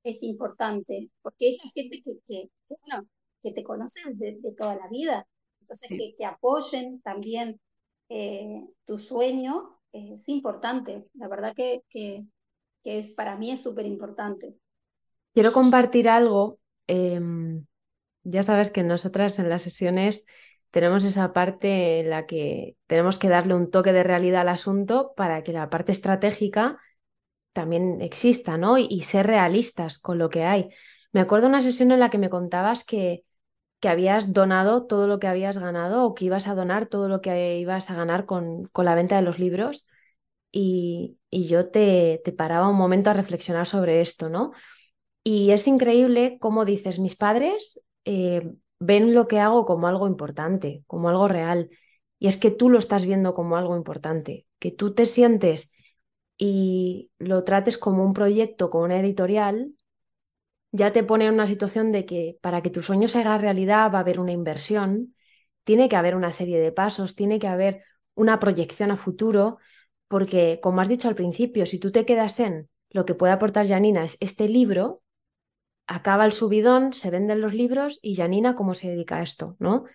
es 0.05 0.23
importante, 0.23 1.11
porque 1.23 1.51
es 1.51 1.65
la 1.65 1.71
gente 1.71 2.01
que, 2.03 2.19
que, 2.27 2.51
bueno, 2.69 3.09
que 3.43 3.53
te 3.53 3.63
conoce 3.63 4.01
de, 4.15 4.39
toda 4.57 4.77
la 4.77 4.89
vida, 4.89 5.27
entonces 5.61 5.89
que, 5.89 6.15
que, 6.17 6.25
apoyen 6.25 7.01
también 7.03 7.61
eh, 8.11 8.67
tu 8.85 8.99
sueño 8.99 9.79
es 9.93 10.29
importante, 10.29 11.07
la 11.15 11.29
verdad 11.29 11.55
que, 11.55 11.83
que, 11.89 12.25
es, 12.85 13.13
para 13.13 13.37
mí 13.37 13.53
es 13.53 13.63
súper 13.63 13.87
importante. 13.87 14.57
Quiero 15.33 15.53
compartir 15.53 16.09
algo, 16.09 16.59
em, 16.89 17.65
ya 18.25 18.43
sabes 18.43 18.71
que 18.71 18.83
nosotras 18.83 19.39
en 19.39 19.49
las 19.49 19.63
sesiones 19.63 20.27
tenemos 20.71 21.05
esa 21.05 21.33
parte 21.33 22.01
en 22.01 22.11
la 22.11 22.27
que 22.27 22.77
tenemos 22.87 23.19
que 23.19 23.29
darle 23.29 23.55
un 23.55 23.71
toque 23.71 23.93
de 23.93 24.03
realidad 24.03 24.43
al 24.43 24.49
asunto 24.49 25.13
para 25.17 25.43
que 25.45 25.53
la 25.53 25.71
parte 25.71 25.93
estratégica 25.93 26.79
también 27.53 28.01
exista, 28.01 28.57
¿no? 28.57 28.77
Y, 28.79 29.03
ser 29.03 29.27
realistas 29.27 29.99
con 29.99 30.19
lo 30.19 30.29
que 30.29 30.45
hay. 30.45 30.69
Me 31.13 31.21
acuerdo 31.21 31.49
una 31.49 31.61
sesión 31.63 31.91
en 31.93 32.01
la 32.01 32.11
que 32.11 32.19
me 32.19 32.31
contabas 32.31 32.85
que, 32.85 33.25
que 33.81 33.89
habías 33.89 34.33
donado 34.33 34.87
todo 34.87 35.07
lo 35.07 35.19
que 35.19 35.27
habías 35.29 35.59
ganado 35.59 36.05
o 36.05 36.15
que 36.15 36.27
ibas 36.27 36.49
a 36.49 36.55
donar 36.55 36.87
todo 36.87 37.09
lo 37.09 37.21
que 37.21 37.59
ibas 37.59 37.91
a 37.91 37.95
ganar 37.97 38.27
con, 38.27 38.65
con 38.69 38.85
la 38.85 38.95
venta 38.95 39.17
de 39.17 39.23
los 39.23 39.39
libros 39.39 39.87
y, 40.53 41.19
y 41.31 41.47
yo 41.49 41.71
te, 41.71 42.21
te 42.25 42.33
paraba 42.33 42.69
un 42.69 42.77
momento 42.77 43.11
a 43.11 43.15
reflexionar 43.15 43.67
sobre 43.67 44.01
esto, 44.01 44.29
¿no? 44.29 44.53
Y 45.25 45.51
es 45.53 45.67
increíble 45.69 46.39
cómo 46.41 46.65
dices, 46.65 46.99
mis 46.99 47.17
padres 47.17 47.85
eh, 48.05 48.51
ven 48.79 49.15
lo 49.15 49.29
que 49.29 49.39
hago 49.41 49.67
como 49.67 49.87
algo 49.89 50.07
importante, 50.07 50.83
como 50.87 51.09
algo 51.11 51.29
real. 51.29 51.71
Y 52.19 52.29
es 52.29 52.37
que 52.37 52.51
tú 52.51 52.71
lo 52.71 52.79
estás 52.79 53.05
viendo 53.07 53.35
como 53.35 53.57
algo 53.57 53.77
importante, 53.77 54.47
que 54.59 54.71
tú 54.71 54.95
te 54.95 55.07
sientes 55.07 55.75
y 56.39 57.11
lo 57.19 57.45
trates 57.45 57.79
como 57.79 58.05
un 58.05 58.15
proyecto, 58.15 58.71
como 58.71 58.85
una 58.85 59.01
editorial, 59.01 59.75
ya 60.73 60.93
te 60.93 61.03
pone 61.03 61.27
en 61.27 61.35
una 61.35 61.47
situación 61.47 61.93
de 61.93 62.07
que 62.07 62.39
para 62.41 62.63
que 62.63 62.71
tu 62.71 62.83
sueño 62.83 63.09
se 63.09 63.21
haga 63.21 63.39
realidad 63.39 63.93
va 63.93 63.99
a 63.99 64.01
haber 64.03 64.21
una 64.21 64.33
inversión, 64.33 65.15
tiene 65.65 65.89
que 65.89 65.97
haber 65.97 66.17
una 66.17 66.33
serie 66.33 66.61
de 66.61 66.73
pasos, 66.73 67.17
tiene 67.17 67.39
que 67.39 67.49
haber 67.49 67.83
una 68.15 68.39
proyección 68.39 68.91
a 68.91 68.97
futuro, 68.97 69.59
porque 70.09 70.61
como 70.63 70.81
has 70.81 70.89
dicho 70.89 71.09
al 71.09 71.15
principio, 71.15 71.67
si 71.67 71.79
tú 71.79 71.93
te 71.93 72.05
quedas 72.05 72.41
en 72.41 72.69
lo 72.91 73.05
que 73.05 73.15
puede 73.15 73.33
aportar 73.33 73.67
Janina 73.67 74.05
es 74.05 74.17
este 74.21 74.49
libro, 74.49 75.03
acaba 75.87 76.25
el 76.25 76.33
subidón, 76.33 76.93
se 76.93 77.11
venden 77.11 77.41
los 77.41 77.55
libros 77.55 77.99
y 78.03 78.17
Janina, 78.17 78.55
¿cómo 78.55 78.75
se 78.75 78.89
dedica 78.89 79.17
a 79.17 79.23
esto? 79.23 79.57
¿No? 79.59 79.77
O 79.77 79.87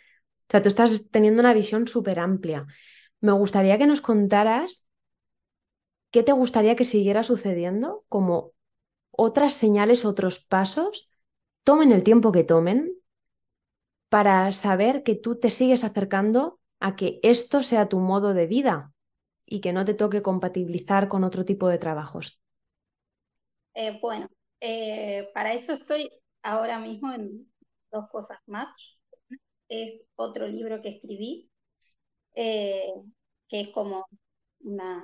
sea, 0.49 0.61
tú 0.61 0.69
estás 0.69 1.01
teniendo 1.11 1.41
una 1.41 1.53
visión 1.53 1.87
súper 1.87 2.19
amplia. 2.19 2.65
Me 3.21 3.31
gustaría 3.31 3.77
que 3.77 3.87
nos 3.87 4.01
contaras 4.01 4.87
qué 6.11 6.23
te 6.23 6.31
gustaría 6.31 6.75
que 6.75 6.83
siguiera 6.83 7.23
sucediendo, 7.23 8.05
como 8.07 8.54
otras 9.17 9.53
señales, 9.53 10.05
otros 10.05 10.39
pasos, 10.39 11.11
tomen 11.63 11.91
el 11.91 12.03
tiempo 12.03 12.31
que 12.31 12.43
tomen 12.43 12.93
para 14.09 14.51
saber 14.51 15.03
que 15.03 15.15
tú 15.15 15.39
te 15.39 15.49
sigues 15.49 15.83
acercando 15.83 16.59
a 16.79 16.95
que 16.95 17.19
esto 17.23 17.61
sea 17.61 17.89
tu 17.89 17.99
modo 17.99 18.33
de 18.33 18.47
vida 18.47 18.93
y 19.45 19.61
que 19.61 19.73
no 19.73 19.85
te 19.85 19.93
toque 19.93 20.21
compatibilizar 20.21 21.07
con 21.07 21.23
otro 21.23 21.45
tipo 21.45 21.67
de 21.67 21.77
trabajos. 21.77 22.39
Eh, 23.73 23.99
bueno, 24.01 24.27
eh, 24.59 25.29
para 25.33 25.53
eso 25.53 25.73
estoy 25.73 26.09
ahora 26.43 26.79
mismo 26.79 27.11
en 27.11 27.51
dos 27.91 28.07
cosas 28.09 28.39
más. 28.45 28.99
Es 29.67 30.05
otro 30.15 30.47
libro 30.47 30.81
que 30.81 30.89
escribí, 30.89 31.49
eh, 32.35 32.93
que 33.49 33.61
es 33.61 33.69
como 33.69 34.05
una, 34.61 35.03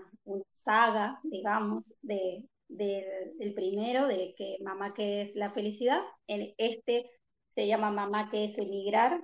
saga, 0.49 1.19
digamos, 1.23 1.93
de, 2.01 2.47
del 2.71 3.53
primero, 3.53 4.07
de 4.07 4.33
que 4.37 4.57
Mamá 4.61 4.93
que 4.93 5.21
es 5.21 5.35
la 5.35 5.51
felicidad. 5.51 6.01
En 6.27 6.53
este 6.57 7.09
se 7.49 7.67
llama 7.67 7.91
Mamá 7.91 8.29
que 8.29 8.45
es 8.45 8.57
emigrar. 8.57 9.21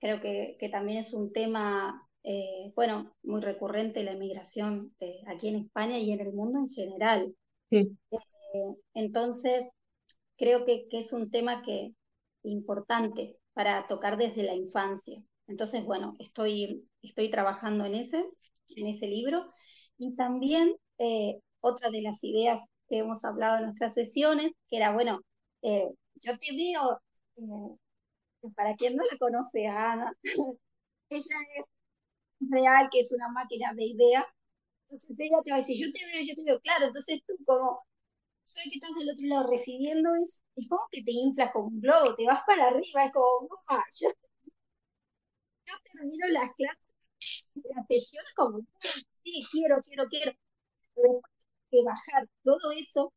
Creo 0.00 0.20
que, 0.20 0.56
que 0.58 0.68
también 0.68 0.98
es 0.98 1.12
un 1.12 1.32
tema, 1.32 2.08
eh, 2.22 2.72
bueno, 2.74 3.14
muy 3.22 3.40
recurrente 3.40 4.02
la 4.02 4.12
emigración 4.12 4.94
aquí 5.26 5.48
en 5.48 5.56
España 5.56 5.98
y 5.98 6.10
en 6.10 6.20
el 6.20 6.32
mundo 6.32 6.58
en 6.58 6.68
general. 6.68 7.34
Sí. 7.70 7.96
entonces, 8.94 9.68
creo 10.36 10.64
que, 10.64 10.86
es 10.90 11.12
un 11.12 11.30
tema 11.30 11.62
que 11.62 11.92
importante 12.42 13.36
para 13.52 13.86
tocar 13.86 14.16
desde 14.16 14.42
la 14.42 14.54
infancia. 14.54 15.22
Entonces, 15.46 15.84
bueno, 15.84 16.14
estoy, 16.18 16.88
estoy 17.02 17.30
trabajando 17.30 17.84
en 17.84 17.94
ese, 17.94 18.24
en 18.76 18.86
ese 18.86 19.06
libro. 19.06 19.52
Y 19.98 20.14
también 20.14 20.74
eh, 20.98 21.40
otra 21.60 21.90
de 21.90 22.02
las 22.02 22.22
ideas 22.22 22.64
que 22.88 22.98
hemos 22.98 23.24
hablado 23.24 23.58
en 23.58 23.64
nuestras 23.66 23.94
sesiones, 23.94 24.52
que 24.68 24.76
era, 24.78 24.92
bueno, 24.92 25.20
eh, 25.62 25.88
yo 26.16 26.38
te 26.38 26.56
veo, 26.56 27.00
eh, 27.36 27.76
para 28.56 28.74
quien 28.76 28.96
no 28.96 29.04
la 29.04 29.16
conoce 29.18 29.66
a 29.66 29.92
Ana, 29.92 30.12
ella 31.10 31.36
es 31.58 31.66
real, 32.50 32.88
que 32.92 33.00
es 33.00 33.12
una 33.12 33.28
máquina 33.30 33.72
de 33.74 33.84
ideas. 33.86 34.24
Entonces 34.84 35.16
ella 35.18 35.38
te 35.44 35.50
va 35.52 35.56
a 35.58 35.60
decir, 35.60 35.78
yo 35.86 35.92
te 35.92 36.06
veo, 36.06 36.22
yo 36.26 36.34
te 36.36 36.44
veo, 36.44 36.60
claro, 36.60 36.86
entonces 36.86 37.20
tú 37.26 37.34
como 37.46 37.82
sabes 38.44 38.70
que 38.72 38.78
estás 38.78 38.94
del 38.98 39.10
otro 39.10 39.26
lado 39.28 39.50
recibiendo 39.50 40.14
es, 40.16 40.42
es 40.56 40.68
como 40.68 40.82
que 40.92 41.02
te 41.04 41.12
inflas 41.12 41.52
como 41.52 41.68
un 41.68 41.80
globo, 41.80 42.14
te 42.16 42.26
vas 42.26 42.42
para 42.46 42.66
arriba, 42.68 43.04
es 43.06 43.12
como, 43.12 43.48
yo, 44.00 44.10
termino 45.92 46.26
las 46.28 46.52
clases, 46.54 47.48
las 47.74 47.86
sesiones 47.88 48.32
como, 48.36 48.60
sí, 49.12 49.44
quiero, 49.52 49.82
quiero, 49.82 50.06
quiero, 50.08 50.32
que 51.76 51.84
bajar 51.84 52.28
todo 52.44 52.72
eso 52.72 53.12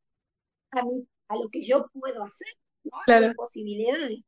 a 0.72 0.84
mí, 0.84 1.08
a 1.28 1.36
lo 1.36 1.50
que 1.50 1.62
yo 1.64 1.88
puedo 1.94 2.24
hacer, 2.24 2.50
¿no? 2.84 2.92
A 3.08 3.20
las 3.20 3.36
posibilidades. 3.36 4.20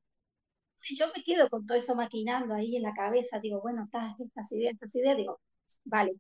Si 0.76 0.96
yo 0.96 1.08
me 1.16 1.24
quedo 1.24 1.50
con 1.50 1.66
todo 1.66 1.78
eso 1.78 1.96
maquinando 1.96 2.54
ahí 2.56 2.76
en 2.76 2.84
la 2.84 2.94
cabeza, 2.94 3.40
digo, 3.40 3.62
bueno, 3.62 3.84
estas, 3.86 4.20
estas 4.20 4.52
ideas, 4.54 4.74
estas 4.74 4.96
ideas, 4.96 5.18
digo, 5.18 5.40
vale, 5.86 6.14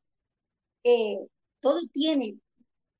eh, 0.83 1.17
todo 1.59 1.79
tiene 1.93 2.37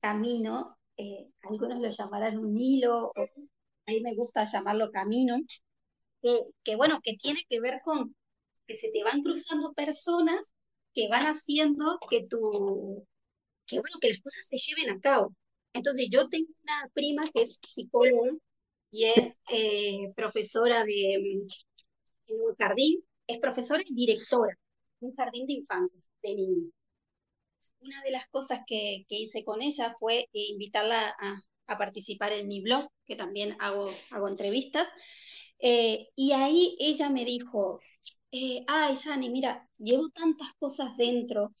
camino 0.00 0.76
eh, 0.96 1.28
algunos 1.42 1.80
lo 1.80 1.90
llamarán 1.90 2.38
un 2.38 2.58
hilo, 2.58 3.08
o 3.08 3.12
a 3.22 3.90
mí 3.90 4.00
me 4.00 4.14
gusta 4.14 4.44
llamarlo 4.44 4.90
camino, 4.90 5.36
que, 6.64 6.76
bueno, 6.76 7.00
que 7.02 7.14
tiene 7.16 7.40
que 7.48 7.60
ver 7.60 7.80
con 7.84 8.14
que 8.66 8.76
se 8.76 8.90
te 8.90 9.02
van 9.02 9.22
cruzando 9.22 9.72
personas 9.72 10.52
que 10.94 11.08
van 11.08 11.26
haciendo 11.26 11.98
que 12.08 12.26
tu, 12.26 13.06
que 13.72 13.80
bueno, 13.80 13.98
que 14.00 14.10
las 14.10 14.20
cosas 14.20 14.46
se 14.46 14.56
lleven 14.56 14.90
a 14.90 15.00
cabo. 15.00 15.34
Entonces 15.72 16.08
yo 16.10 16.28
tengo 16.28 16.48
una 16.62 16.90
prima 16.94 17.22
que 17.32 17.42
es 17.42 17.58
psicóloga 17.62 18.32
y 18.90 19.04
es 19.06 19.38
eh, 19.50 20.12
profesora 20.16 20.84
de 20.84 21.14
en 21.14 22.40
un 22.40 22.54
jardín, 22.56 23.04
es 23.26 23.38
profesora 23.38 23.82
y 23.86 23.94
directora 23.94 24.58
de 25.00 25.06
un 25.08 25.14
jardín 25.14 25.46
de 25.46 25.54
infantes, 25.54 26.10
de 26.22 26.34
niños 26.34 26.72
una 27.80 28.02
de 28.02 28.10
las 28.10 28.26
cosas 28.28 28.60
que, 28.66 29.04
hice 29.08 29.44
con 29.44 29.62
ella 29.62 29.94
fue 29.98 30.20
eh, 30.20 30.28
invitarla 30.32 31.14
a, 31.18 31.42
participar 31.78 32.32
en 32.32 32.48
mi 32.48 32.60
blog, 32.60 32.86
que 33.06 33.16
también 33.16 33.56
hago, 33.58 33.90
hago 34.10 34.28
entrevistas. 34.28 34.88
Eh, 35.58 36.08
y 36.14 36.32
ahí 36.32 36.76
ella 36.78 37.08
me 37.08 37.24
dijo, 37.24 37.80
eh, 38.30 38.60
ay, 38.66 38.94
Yani, 38.96 39.30
mira, 39.30 39.68
llevo 39.78 40.10
tantas 40.10 40.52
cosas 40.58 40.96
dentro 40.98 41.54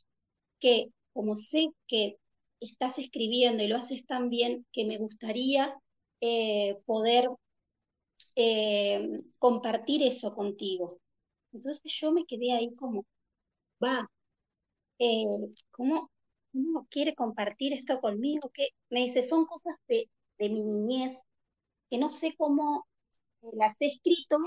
que 0.60 0.88
como 1.12 1.36
sé 1.36 1.68
que 1.86 2.16
estás 2.60 2.98
escribiendo 2.98 3.62
y 3.62 3.68
lo 3.68 3.76
haces 3.76 4.06
tan 4.06 4.30
bien, 4.30 4.66
que 4.72 4.84
me 4.84 4.98
gustaría 4.98 5.74
poder 6.86 7.28
compartir 9.38 10.02
eso 10.02 10.34
contigo. 10.34 11.00
Entonces 11.52 11.92
yo 12.00 12.12
me 12.12 12.24
quedé 12.24 12.52
ahí 12.52 12.74
como, 12.76 13.04
va, 13.82 14.08
eh, 14.98 15.26
¿cómo, 15.70 16.10
¿cómo, 16.52 16.86
quiere 16.90 17.14
compartir 17.14 17.72
esto 17.74 18.00
conmigo? 18.00 18.50
que 18.54 18.68
Me 18.90 19.00
dice, 19.00 19.28
son 19.28 19.46
cosas 19.46 19.76
de, 19.88 20.08
de 20.38 20.48
mi 20.50 20.62
niñez 20.62 21.16
que 21.90 21.98
no 21.98 22.08
sé 22.08 22.34
cómo 22.36 22.86
las 23.52 23.76
he 23.80 23.88
escrito 23.88 24.38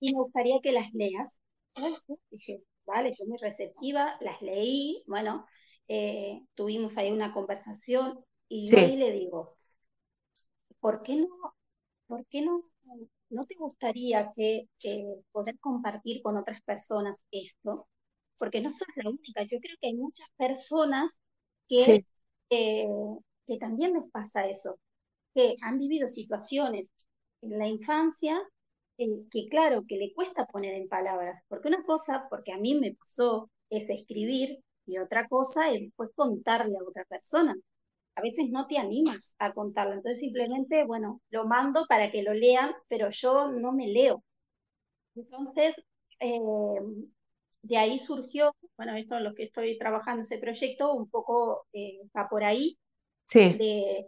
y 0.00 0.12
me 0.14 0.20
gustaría 0.20 0.60
que 0.60 0.72
las 0.72 0.92
leas. 0.94 1.40
dije, 2.30 2.62
vale, 2.86 3.12
yo 3.18 3.24
muy 3.26 3.38
receptiva, 3.38 4.16
las 4.20 4.42
leí, 4.42 5.02
bueno, 5.06 5.46
eh, 5.88 6.42
tuvimos 6.54 6.96
ahí 6.96 7.10
una 7.10 7.32
conversación 7.32 8.24
y 8.48 8.68
yo 8.68 8.78
ahí 8.78 8.96
le 8.96 9.12
digo, 9.12 9.56
¿por 10.80 11.02
qué 11.02 11.16
no, 11.16 11.28
por 12.06 12.26
qué 12.26 12.42
no, 12.42 12.62
no 13.30 13.46
te 13.46 13.56
gustaría 13.56 14.30
que 14.34 14.68
poder 15.32 15.58
compartir 15.58 16.22
con 16.22 16.36
otras 16.36 16.62
personas 16.62 17.26
esto? 17.30 17.88
Porque 18.38 18.60
no 18.60 18.70
sos 18.70 18.88
la 18.96 19.10
única, 19.10 19.42
yo 19.42 19.58
creo 19.60 19.76
que 19.80 19.88
hay 19.88 19.94
muchas 19.94 20.28
personas 20.36 21.20
que, 21.68 22.04
eh, 22.50 22.86
que 23.46 23.58
también 23.58 23.94
les 23.94 24.08
pasa 24.10 24.46
eso, 24.46 24.78
que 25.34 25.56
han 25.62 25.78
vivido 25.78 26.08
situaciones 26.08 26.92
en 27.42 27.58
la 27.58 27.66
infancia 27.68 28.40
que 29.30 29.48
claro, 29.48 29.84
que 29.86 29.96
le 29.96 30.12
cuesta 30.12 30.46
poner 30.46 30.74
en 30.74 30.88
palabras, 30.88 31.40
porque 31.48 31.68
una 31.68 31.84
cosa, 31.84 32.26
porque 32.28 32.52
a 32.52 32.58
mí 32.58 32.74
me 32.74 32.94
pasó, 32.94 33.50
es 33.70 33.88
escribir 33.88 34.60
y 34.88 34.98
otra 34.98 35.28
cosa 35.28 35.70
es 35.70 35.82
después 35.82 36.10
contarle 36.14 36.76
a 36.78 36.88
otra 36.88 37.04
persona. 37.04 37.54
A 38.14 38.22
veces 38.22 38.50
no 38.50 38.66
te 38.66 38.78
animas 38.78 39.36
a 39.38 39.52
contarlo, 39.52 39.94
entonces 39.94 40.18
simplemente, 40.18 40.84
bueno, 40.84 41.20
lo 41.30 41.46
mando 41.46 41.86
para 41.88 42.10
que 42.10 42.22
lo 42.22 42.34
lean, 42.34 42.72
pero 42.88 43.10
yo 43.10 43.48
no 43.50 43.72
me 43.72 43.86
leo. 43.88 44.24
Entonces, 45.14 45.74
eh, 46.20 46.40
de 47.62 47.76
ahí 47.76 47.98
surgió, 47.98 48.56
bueno, 48.76 48.96
esto 48.96 49.16
es 49.16 49.22
lo 49.22 49.34
que 49.34 49.44
estoy 49.44 49.78
trabajando, 49.78 50.22
ese 50.22 50.38
proyecto, 50.38 50.94
un 50.94 51.08
poco 51.08 51.66
eh, 51.72 52.00
va 52.16 52.28
por 52.28 52.42
ahí, 52.42 52.78
sí. 53.24 53.54
de 53.54 54.06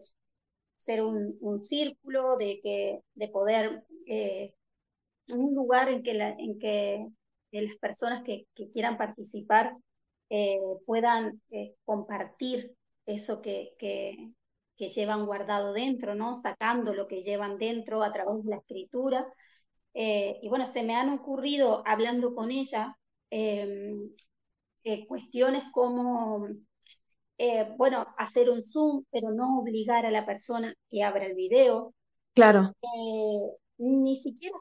ser 0.77 1.03
un, 1.03 1.37
un, 1.41 1.61
círculo, 1.61 2.37
de, 2.37 2.59
que, 2.63 3.01
de 3.15 3.29
poder 3.29 3.85
eh, 4.07 4.55
un 5.35 5.55
lugar 5.55 5.89
en 5.89 6.03
que, 6.03 6.15
la, 6.15 6.31
en 6.31 6.59
que 6.59 7.07
las 7.53 7.77
personas 7.77 8.25
que, 8.25 8.47
quieran 8.73 8.97
participar 8.97 9.77
eh, 10.31 10.59
puedan 10.87 11.43
eh, 11.51 11.75
compartir 11.85 12.75
eso 13.07 13.43
que, 13.43 13.75
que, 13.79 14.33
llevan 14.79 15.27
guardado 15.27 15.75
dentro, 15.75 16.15
¿no? 16.15 16.35
Sacando 16.35 16.95
lo 16.95 17.07
que 17.07 17.23
llevan 17.23 17.59
dentro 17.59 18.03
a 18.03 18.11
través 18.13 18.43
de 18.43 18.51
la 18.51 18.57
escritura. 18.57 19.27
Eh, 19.93 20.39
y 20.43 20.49
bueno, 20.49 20.67
se 20.67 20.83
me 20.83 20.95
han 20.97 21.11
ocurrido, 21.11 21.83
hablando 21.85 22.35
con 22.35 22.51
ella, 22.51 22.97
em, 23.29 24.11
cuestiones 25.07 25.65
como, 25.73 26.49
bueno, 27.77 28.07
hacer 28.17 28.49
un 28.49 28.63
Zoom, 28.63 29.05
pero 29.11 29.31
no 29.33 29.59
obligar 29.59 30.07
a 30.07 30.11
la 30.11 30.25
persona 30.25 30.75
que 30.91 31.03
abra 31.03 31.27
el 31.27 31.35
video. 31.35 31.93
Claro. 32.33 32.73
ni 33.77 34.17
siquiera 34.17 34.57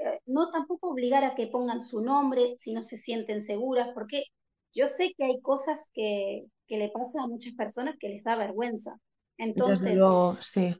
eh, 0.00 0.18
no 0.26 0.50
tampoco 0.50 0.88
obligar 0.90 1.24
a 1.24 1.34
que 1.34 1.46
pongan 1.46 1.80
su 1.80 2.00
nombre 2.00 2.54
si 2.56 2.72
no 2.72 2.82
se 2.82 2.96
sienten 2.98 3.42
seguras, 3.42 3.90
porque 3.94 4.24
yo 4.72 4.86
sé 4.86 5.14
que 5.16 5.24
hay 5.24 5.40
cosas 5.40 5.88
que, 5.92 6.46
que 6.66 6.78
le 6.78 6.88
pasan 6.90 7.20
a 7.20 7.26
muchas 7.26 7.54
personas 7.54 7.96
que 7.98 8.08
les 8.08 8.24
da 8.24 8.36
vergüenza. 8.36 8.96
Entonces, 9.38 9.98
sí. 10.42 10.74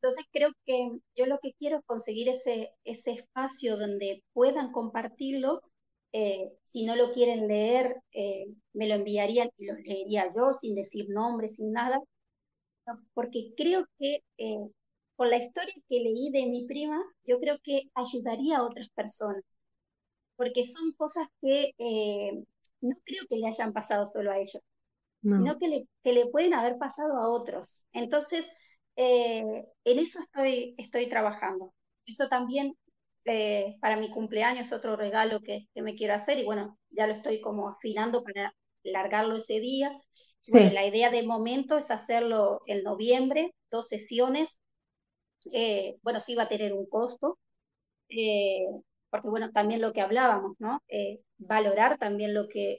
entonces 0.00 0.24
creo 0.32 0.50
que 0.64 0.90
yo 1.14 1.26
lo 1.26 1.38
que 1.40 1.52
quiero 1.52 1.78
es 1.78 1.84
conseguir 1.84 2.28
ese, 2.28 2.70
ese 2.84 3.12
espacio 3.12 3.76
donde 3.76 4.22
puedan 4.32 4.72
compartirlo. 4.72 5.60
Eh, 6.12 6.50
si 6.64 6.84
no 6.86 6.96
lo 6.96 7.12
quieren 7.12 7.48
leer, 7.48 7.96
eh, 8.12 8.46
me 8.72 8.88
lo 8.88 8.94
enviarían 8.94 9.50
y 9.58 9.66
lo 9.66 9.74
leería 9.74 10.32
yo 10.34 10.52
sin 10.52 10.74
decir 10.74 11.06
nombre, 11.10 11.48
sin 11.48 11.70
nada, 11.72 12.00
porque 13.12 13.52
creo 13.54 13.84
que 13.98 14.22
con 15.18 15.30
la 15.30 15.36
historia 15.36 15.74
que 15.88 15.98
leí 15.98 16.30
de 16.30 16.46
mi 16.46 16.64
prima, 16.64 17.02
yo 17.24 17.40
creo 17.40 17.58
que 17.62 17.82
ayudaría 17.94 18.58
a 18.58 18.62
otras 18.64 18.88
personas, 18.90 19.42
porque 20.36 20.62
son 20.62 20.92
cosas 20.92 21.26
que 21.40 21.72
eh, 21.76 22.44
no 22.80 22.96
creo 23.04 23.24
que 23.28 23.36
le 23.36 23.46
hayan 23.48 23.72
pasado 23.72 24.06
solo 24.06 24.30
a 24.30 24.38
ellos, 24.38 24.60
sino 25.22 25.56
que 25.56 25.68
le, 25.68 25.88
que 26.02 26.12
le, 26.12 26.26
pueden 26.26 26.54
haber 26.54 26.78
pasado 26.78 27.16
a 27.18 27.28
otros. 27.28 27.84
Entonces, 27.92 28.48
eh, 28.96 29.42
en 29.84 29.98
eso 29.98 30.20
estoy, 30.20 30.74
estoy 30.78 31.08
trabajando. 31.08 31.74
Eso 32.06 32.28
también 32.28 32.74
eh, 33.24 33.76
para 33.80 33.96
mi 33.96 34.10
cumpleaños 34.10 34.68
es 34.68 34.72
otro 34.72 34.96
regalo 34.96 35.40
que, 35.40 35.66
que, 35.74 35.82
me 35.82 35.94
quiero 35.94 36.14
hacer 36.14 36.38
y 36.38 36.44
bueno, 36.44 36.78
ya 36.90 37.06
lo 37.06 37.12
estoy 37.12 37.40
como 37.40 37.68
afinando 37.68 38.22
para 38.22 38.54
largarlo 38.82 39.36
ese 39.36 39.60
día. 39.60 39.92
la 40.52 40.86
idea 40.86 41.10
de 41.10 41.22
momento 41.24 41.76
es 41.76 41.90
hacerlo 41.90 42.62
en 42.66 42.82
noviembre, 42.82 43.54
dos 43.70 43.88
sesiones, 43.88 44.60
eh, 45.52 45.96
bueno, 46.02 46.20
sí 46.20 46.34
va 46.34 46.44
a 46.44 46.48
tener 46.48 46.72
un 46.72 46.86
costo, 46.86 47.38
eh, 48.08 48.66
porque 49.10 49.28
bueno, 49.28 49.50
también 49.52 49.80
lo 49.80 49.92
que 49.92 50.00
hablábamos, 50.00 50.56
¿no? 50.58 50.82
Eh, 50.88 51.20
valorar 51.38 51.98
también 51.98 52.34
lo 52.34 52.48
que 52.48 52.78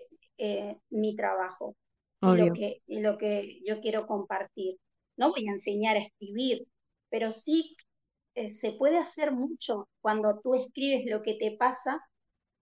mi 0.90 1.18
trabajo 1.18 1.76
y 2.22 2.28
lo, 2.38 2.54
que, 2.54 2.82
y 2.88 3.02
lo 3.02 3.18
que 3.18 3.60
yo 3.66 3.82
quiero 3.82 4.08
compartir. 4.08 4.78
No 5.18 5.32
voy 5.32 5.46
a 5.50 5.52
enseñar 5.52 5.98
a 5.98 6.00
escribir, 6.00 6.66
pero 7.10 7.34
sí 7.34 7.76
se 8.48 8.72
puede 8.72 8.98
hacer 8.98 9.34
mucho 9.34 9.90
cuando 10.00 10.40
tú 10.40 10.56
escribes 10.56 11.06
lo 11.06 11.22
que 11.22 11.34
te 11.34 11.58
pasa 11.58 12.02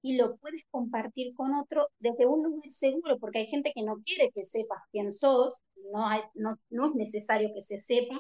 y 0.02 0.16
lo 0.16 0.38
puedes 0.38 0.66
compartir 0.72 1.34
con 1.36 1.54
otro 1.54 1.90
desde 2.00 2.26
un 2.26 2.44
lugar 2.44 2.72
seguro, 2.72 3.20
porque 3.20 3.40
hay 3.40 3.48
gente 3.48 3.72
que 3.74 3.84
no 3.84 3.98
quiere 3.98 4.32
que 4.32 4.44
sepas 4.44 4.80
quién 4.92 5.12
sos, 5.12 5.58
no, 5.92 6.08
hay, 6.08 6.22
no, 6.34 6.56
no 6.70 6.88
es 6.88 6.96
necesario 6.96 7.52
que 7.54 7.62
se 7.62 7.82
sepa, 7.82 8.18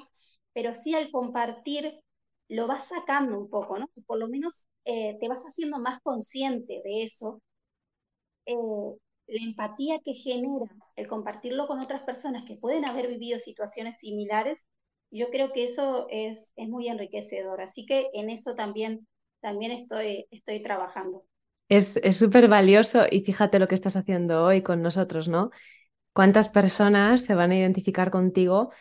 pero 0.54 0.74
sí 0.74 0.94
al 0.96 1.12
compartir 1.12 2.00
lo 2.50 2.68
vas 2.68 2.88
sacando 2.88 3.38
un 3.40 3.50
poco, 3.50 3.78
¿no? 3.78 3.90
Por 4.06 4.20
lo 4.20 4.28
menos 4.28 4.66
eh, 4.88 5.18
te 5.20 5.30
vas 5.30 5.44
haciendo 5.44 5.80
más 5.80 6.00
consciente 6.02 6.82
de 6.84 7.04
eso. 7.04 7.42
Eh, 8.46 8.56
la 9.28 9.44
empatía 9.44 10.00
que 10.04 10.14
genera 10.14 10.66
el 10.96 11.08
compartirlo 11.08 11.68
con 11.68 11.80
otras 11.80 12.04
personas 12.04 12.44
que 12.46 12.56
pueden 12.56 12.86
haber 12.86 13.08
vivido 13.08 13.40
situaciones 13.40 14.00
similares, 14.00 14.68
yo 15.12 15.30
creo 15.30 15.52
que 15.52 15.64
eso 15.66 16.08
es, 16.10 16.54
es 16.56 16.70
muy 16.70 16.88
enriquecedor. 16.88 17.62
Así 17.62 17.86
que 17.86 18.10
en 18.14 18.30
eso 18.30 18.56
también, 18.56 19.08
también 19.42 19.72
estoy, 19.72 20.28
estoy 20.32 20.62
trabajando. 20.64 21.26
Es 21.70 22.00
súper 22.18 22.48
valioso 22.48 23.06
y 23.12 23.22
fíjate 23.22 23.60
lo 23.60 23.68
que 23.68 23.76
estás 23.76 23.98
haciendo 23.98 24.46
hoy 24.46 24.62
con 24.62 24.82
nosotros, 24.82 25.28
¿no? 25.28 25.52
¿Cuántas 26.14 26.50
personas 26.50 27.22
se 27.22 27.36
van 27.36 27.52
a 27.52 27.58
identificar 27.58 28.12
contigo 28.12 28.72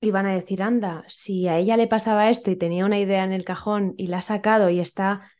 y 0.00 0.10
van 0.10 0.26
a 0.26 0.34
decir, 0.34 0.62
anda, 0.62 1.04
si 1.08 1.48
a 1.48 1.58
ella 1.58 1.76
le 1.76 1.88
pasaba 1.88 2.30
esto 2.30 2.50
y 2.50 2.56
tenía 2.56 2.86
una 2.86 2.98
idea 3.00 3.24
en 3.24 3.32
el 3.32 3.44
cajón 3.44 3.94
y 3.96 4.06
la 4.08 4.18
ha 4.18 4.22
sacado 4.22 4.70
y 4.70 4.80
está 4.80 5.30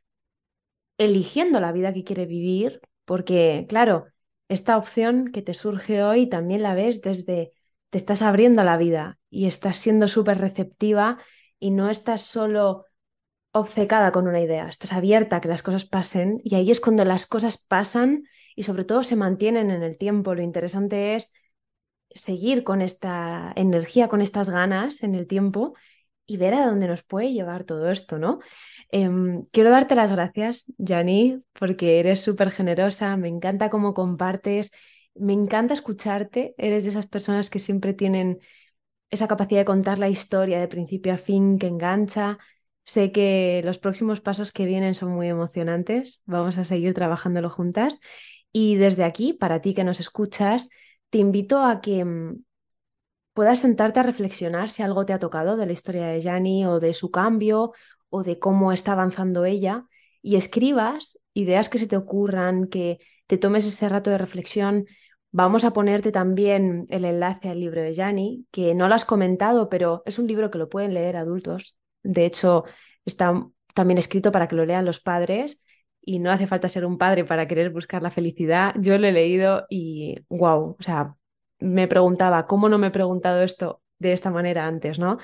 eligiendo 0.99 1.61
la 1.61 1.73
vida 1.73 1.93
que 1.93 2.05
quiere 2.05 2.27
vivir, 2.27 2.81
porque 3.05 3.67
claro, 3.69 4.07
esta 4.49 4.77
opción 4.77 5.31
que 5.33 5.43
te 5.43 5.55
surge 5.55 6.03
hoy 6.03 6.29
también 6.29 6.63
la 6.63 6.75
ves 6.75 7.01
desde, 7.03 7.53
te 7.91 7.99
estás 7.99 8.23
abriendo 8.23 8.65
la 8.65 8.77
vida 8.77 9.19
y 9.31 9.47
estás 9.47 9.77
siendo 9.77 10.09
súper 10.09 10.39
receptiva 10.39 11.19
y 11.61 11.71
no 11.71 11.91
estás 11.91 12.23
solo 12.23 12.87
obcecada 13.53 14.13
con 14.13 14.29
una 14.29 14.41
idea, 14.41 14.69
estás 14.69 14.93
abierta 14.93 15.37
a 15.37 15.41
que 15.41 15.49
las 15.49 15.63
cosas 15.63 15.85
pasen 15.85 16.41
y 16.45 16.55
ahí 16.55 16.71
es 16.71 16.81
cuando 16.81 17.05
las 17.05 17.27
cosas 17.27 17.65
pasan 17.65 18.25
y 18.57 18.65
sobre 18.65 18.85
todo 18.85 19.03
se 19.03 19.17
mantienen 19.17 19.71
en 19.71 19.83
el 19.83 19.99
tiempo. 19.99 20.35
Lo 20.35 20.43
interesante 20.43 21.15
es 21.15 21.33
seguir 22.11 22.65
con 22.65 22.81
esta 22.81 23.53
energía, 23.57 24.09
con 24.09 24.21
estas 24.21 24.51
ganas 24.51 25.03
en 25.03 25.15
el 25.15 25.27
tiempo 25.27 25.75
y 26.27 26.37
ver 26.37 26.55
a 26.55 26.67
dónde 26.67 26.89
nos 26.89 27.03
puede 27.03 27.33
llevar 27.33 27.65
todo 27.65 27.91
esto, 27.91 28.19
¿no? 28.19 28.41
Em, 28.91 29.45
quiero 29.53 29.71
darte 29.71 29.95
las 29.95 30.13
gracias, 30.13 30.67
Jani, 30.79 31.43
porque 31.59 32.01
eres 32.01 32.21
súper 32.21 32.51
generosa, 32.51 33.17
me 33.17 33.29
encanta 33.29 33.71
cómo 33.71 33.95
compartes, 33.95 34.73
me 35.15 35.33
encanta 35.33 35.75
escucharte, 35.75 36.55
eres 36.59 36.85
de 36.85 36.91
esas 36.91 37.07
personas 37.07 37.51
que 37.51 37.59
siempre 37.59 37.95
tienen 37.95 38.41
esa 39.11 39.29
capacidad 39.29 39.61
de 39.61 39.65
contar 39.65 39.99
la 39.99 40.09
historia 40.09 40.61
de 40.61 40.69
principio 40.69 41.15
a 41.15 41.19
fin, 41.19 41.59
que 41.59 41.67
engancha. 41.67 42.39
Sé 42.85 43.13
que 43.13 43.63
los 43.65 43.79
próximos 43.79 44.21
pasos 44.21 44.53
que 44.53 44.67
vienen 44.67 44.95
son 44.95 45.13
muy 45.13 45.29
emocionantes, 45.29 46.23
vamos 46.27 46.59
a 46.59 46.65
seguir 46.65 46.95
trabajándolo 46.95 47.51
juntas. 47.51 48.01
Y 48.53 48.77
desde 48.77 49.05
aquí, 49.05 49.33
para 49.33 49.61
ti 49.61 49.75
que 49.75 49.85
nos 49.85 50.01
escuchas, 50.01 50.69
te 51.11 51.19
invito 51.19 51.63
a 51.65 51.81
que 51.81 52.05
mm, 52.05 52.43
puedas 53.33 53.61
sentarte 53.61 54.01
a 54.01 54.03
reflexionar 54.03 54.69
si 54.69 54.83
algo 54.83 55.07
te 55.07 55.13
ha 55.13 55.19
tocado 55.19 55.57
de 55.57 55.67
la 55.67 55.73
historia 55.73 56.07
de 56.07 56.23
Jani 56.23 56.67
o 56.67 56.81
de 56.81 56.95
su 56.95 57.11
cambio 57.11 57.73
o 58.11 58.23
de 58.23 58.39
cómo 58.39 58.73
está 58.73 58.93
avanzando 58.93 59.45
ella 59.45 59.87
y 60.23 60.37
escribas 60.37 61.19
ideas 61.35 61.69
que 61.69 61.79
se 61.79 61.87
te 61.87 61.97
ocurran, 61.97 62.67
que 62.67 62.99
te 63.27 63.39
tomes 63.39 63.67
ese 63.67 63.89
rato 63.89 64.11
de 64.11 64.19
reflexión. 64.19 64.87
Vamos 65.31 65.65
a 65.65 65.73
ponerte 65.73 66.11
también 66.11 66.87
el 66.89 67.05
enlace 67.05 67.49
al 67.49 67.61
libro 67.61 67.83
de 67.83 67.95
Jani, 67.95 68.47
que 68.51 68.75
no 68.75 68.89
lo 68.89 68.95
has 68.95 69.05
comentado, 69.05 69.69
pero 69.69 70.03
es 70.07 70.19
un 70.19 70.27
libro 70.27 70.51
que 70.51 70.59
lo 70.59 70.69
pueden 70.69 70.95
leer 70.95 71.17
adultos. 71.17 71.79
De 72.03 72.27
hecho, 72.27 72.65
está 73.05 73.47
también 73.75 73.99
escrito 73.99 74.33
para 74.33 74.49
que 74.49 74.57
lo 74.57 74.67
lean 74.67 74.85
los 74.85 75.01
padres 75.01 75.63
y 76.09 76.21
no 76.21 76.31
hace 76.31 76.47
falta 76.47 76.71
ser 76.71 76.87
un 76.87 76.97
padre 76.97 77.27
para 77.27 77.47
querer 77.47 77.69
buscar 77.69 78.03
la 78.03 78.11
felicidad. 78.11 78.75
Yo 78.79 78.97
lo 78.97 79.07
he 79.07 79.13
leído 79.13 79.67
y 79.69 80.17
wow, 80.31 80.75
o 80.79 80.83
sea, 80.83 81.17
me 81.59 81.87
preguntaba, 81.87 82.47
¿cómo 82.47 82.71
no 82.71 82.79
me 82.79 82.87
he 82.87 82.91
preguntado 82.91 83.43
esto 83.43 83.83
de 83.99 84.15
esta 84.15 84.31
manera 84.31 84.67
antes, 84.67 84.99
no? 84.99 85.19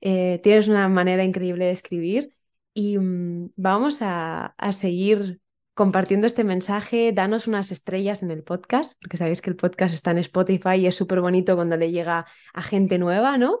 Eh, 0.00 0.40
tienes 0.42 0.66
una 0.66 0.88
manera 0.88 1.24
increíble 1.24 1.66
de 1.66 1.72
escribir 1.72 2.34
y 2.72 2.96
mm, 2.96 3.50
vamos 3.56 3.98
a, 4.00 4.54
seguir 4.72 5.40
compartiendo 5.74 6.26
este 6.26 6.42
mensaje, 6.42 7.12
danos 7.12 7.46
unas 7.46 7.70
estrellas 7.70 8.22
en 8.22 8.30
el 8.30 8.42
podcast, 8.42 8.94
porque 9.02 9.18
sabéis 9.18 9.42
que 9.42 9.50
el 9.50 9.56
podcast 9.56 9.92
está 9.92 10.10
en 10.12 10.18
Spotify 10.18 10.76
y 10.76 10.86
es 10.86 10.94
súper 10.96 11.20
bonito 11.20 11.54
cuando 11.54 11.76
le 11.76 11.92
llega 11.92 12.24
a 12.54 12.62
gente 12.62 12.98
nueva, 12.98 13.36
¿no? 13.36 13.58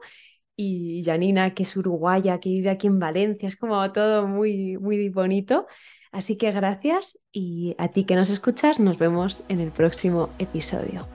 Y 0.56 1.02
Janina, 1.04 1.52
que 1.52 1.64
es 1.64 1.76
uruguaya, 1.76 2.40
que 2.40 2.48
vive 2.48 2.70
aquí 2.70 2.86
en 2.86 2.98
Valencia, 2.98 3.48
es 3.48 3.56
como 3.56 3.92
todo 3.92 4.26
muy, 4.26 4.78
muy 4.78 5.10
bonito. 5.10 5.66
Así 6.12 6.36
que 6.36 6.50
gracias 6.50 7.18
y 7.32 7.76
a 7.78 7.88
ti 7.88 8.04
que 8.04 8.16
nos 8.16 8.30
escuchas, 8.30 8.80
nos 8.80 8.98
vemos 8.98 9.42
en 9.48 9.60
el 9.60 9.70
próximo 9.70 10.30
episodio. 10.38 11.06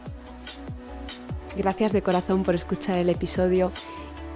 Gracias 1.57 1.91
de 1.93 2.01
corazón 2.01 2.43
por 2.43 2.55
escuchar 2.55 2.97
el 2.97 3.09
episodio. 3.09 3.71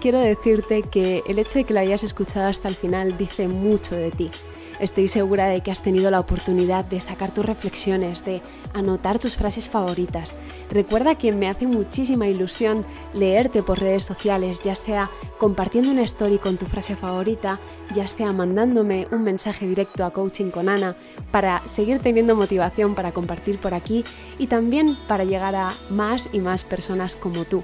Quiero 0.01 0.19
decirte 0.19 0.83
que 0.83 1.23
el 1.27 1.39
hecho 1.39 1.59
de 1.59 1.65
que 1.65 1.73
lo 1.73 1.79
hayas 1.79 2.03
escuchado 2.03 2.47
hasta 2.47 2.69
el 2.69 2.75
final 2.75 3.17
dice 3.17 3.47
mucho 3.47 3.95
de 3.95 4.11
ti. 4.11 4.31
Estoy 4.79 5.09
segura 5.09 5.47
de 5.47 5.61
que 5.61 5.71
has 5.71 5.81
tenido 5.81 6.09
la 6.09 6.21
oportunidad 6.21 6.85
de 6.85 7.01
sacar 7.01 7.33
tus 7.33 7.45
reflexiones, 7.45 8.23
de 8.23 8.41
anotar 8.73 9.19
tus 9.19 9.35
frases 9.35 9.69
favoritas. 9.69 10.35
Recuerda 10.69 11.15
que 11.15 11.31
me 11.31 11.47
hace 11.47 11.67
muchísima 11.67 12.27
ilusión 12.27 12.85
leerte 13.13 13.63
por 13.63 13.79
redes 13.79 14.03
sociales, 14.03 14.61
ya 14.63 14.75
sea 14.75 15.09
compartiendo 15.37 15.91
una 15.91 16.03
story 16.03 16.37
con 16.37 16.57
tu 16.57 16.65
frase 16.65 16.95
favorita, 16.95 17.59
ya 17.93 18.07
sea 18.07 18.33
mandándome 18.33 19.07
un 19.11 19.23
mensaje 19.23 19.67
directo 19.67 20.05
a 20.05 20.11
Coaching 20.11 20.51
con 20.51 20.69
Ana 20.69 20.95
para 21.31 21.61
seguir 21.67 21.99
teniendo 21.99 22.35
motivación 22.35 22.95
para 22.95 23.11
compartir 23.11 23.59
por 23.59 23.73
aquí 23.73 24.05
y 24.37 24.47
también 24.47 24.97
para 25.07 25.23
llegar 25.23 25.55
a 25.55 25.73
más 25.89 26.29
y 26.31 26.39
más 26.39 26.63
personas 26.63 27.15
como 27.15 27.45
tú. 27.45 27.63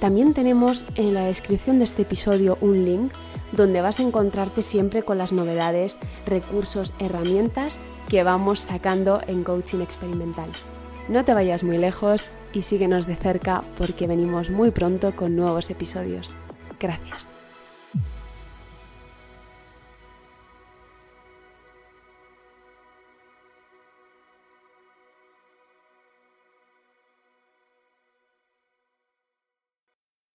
También 0.00 0.32
tenemos 0.32 0.86
en 0.94 1.14
la 1.14 1.24
descripción 1.24 1.78
de 1.78 1.84
este 1.84 2.02
episodio 2.02 2.56
un 2.60 2.84
link 2.84 3.12
donde 3.52 3.80
vas 3.80 3.98
a 3.98 4.02
encontrarte 4.02 4.62
siempre 4.62 5.02
con 5.02 5.18
las 5.18 5.32
novedades, 5.32 5.98
recursos, 6.26 6.94
herramientas 6.98 7.80
que 8.08 8.22
vamos 8.22 8.60
sacando 8.60 9.20
en 9.26 9.44
coaching 9.44 9.80
experimental. 9.80 10.48
No 11.08 11.24
te 11.24 11.34
vayas 11.34 11.62
muy 11.62 11.78
lejos 11.78 12.30
y 12.52 12.62
síguenos 12.62 13.06
de 13.06 13.16
cerca 13.16 13.62
porque 13.76 14.06
venimos 14.06 14.50
muy 14.50 14.70
pronto 14.70 15.14
con 15.14 15.36
nuevos 15.36 15.70
episodios. 15.70 16.34
Gracias. 16.80 17.37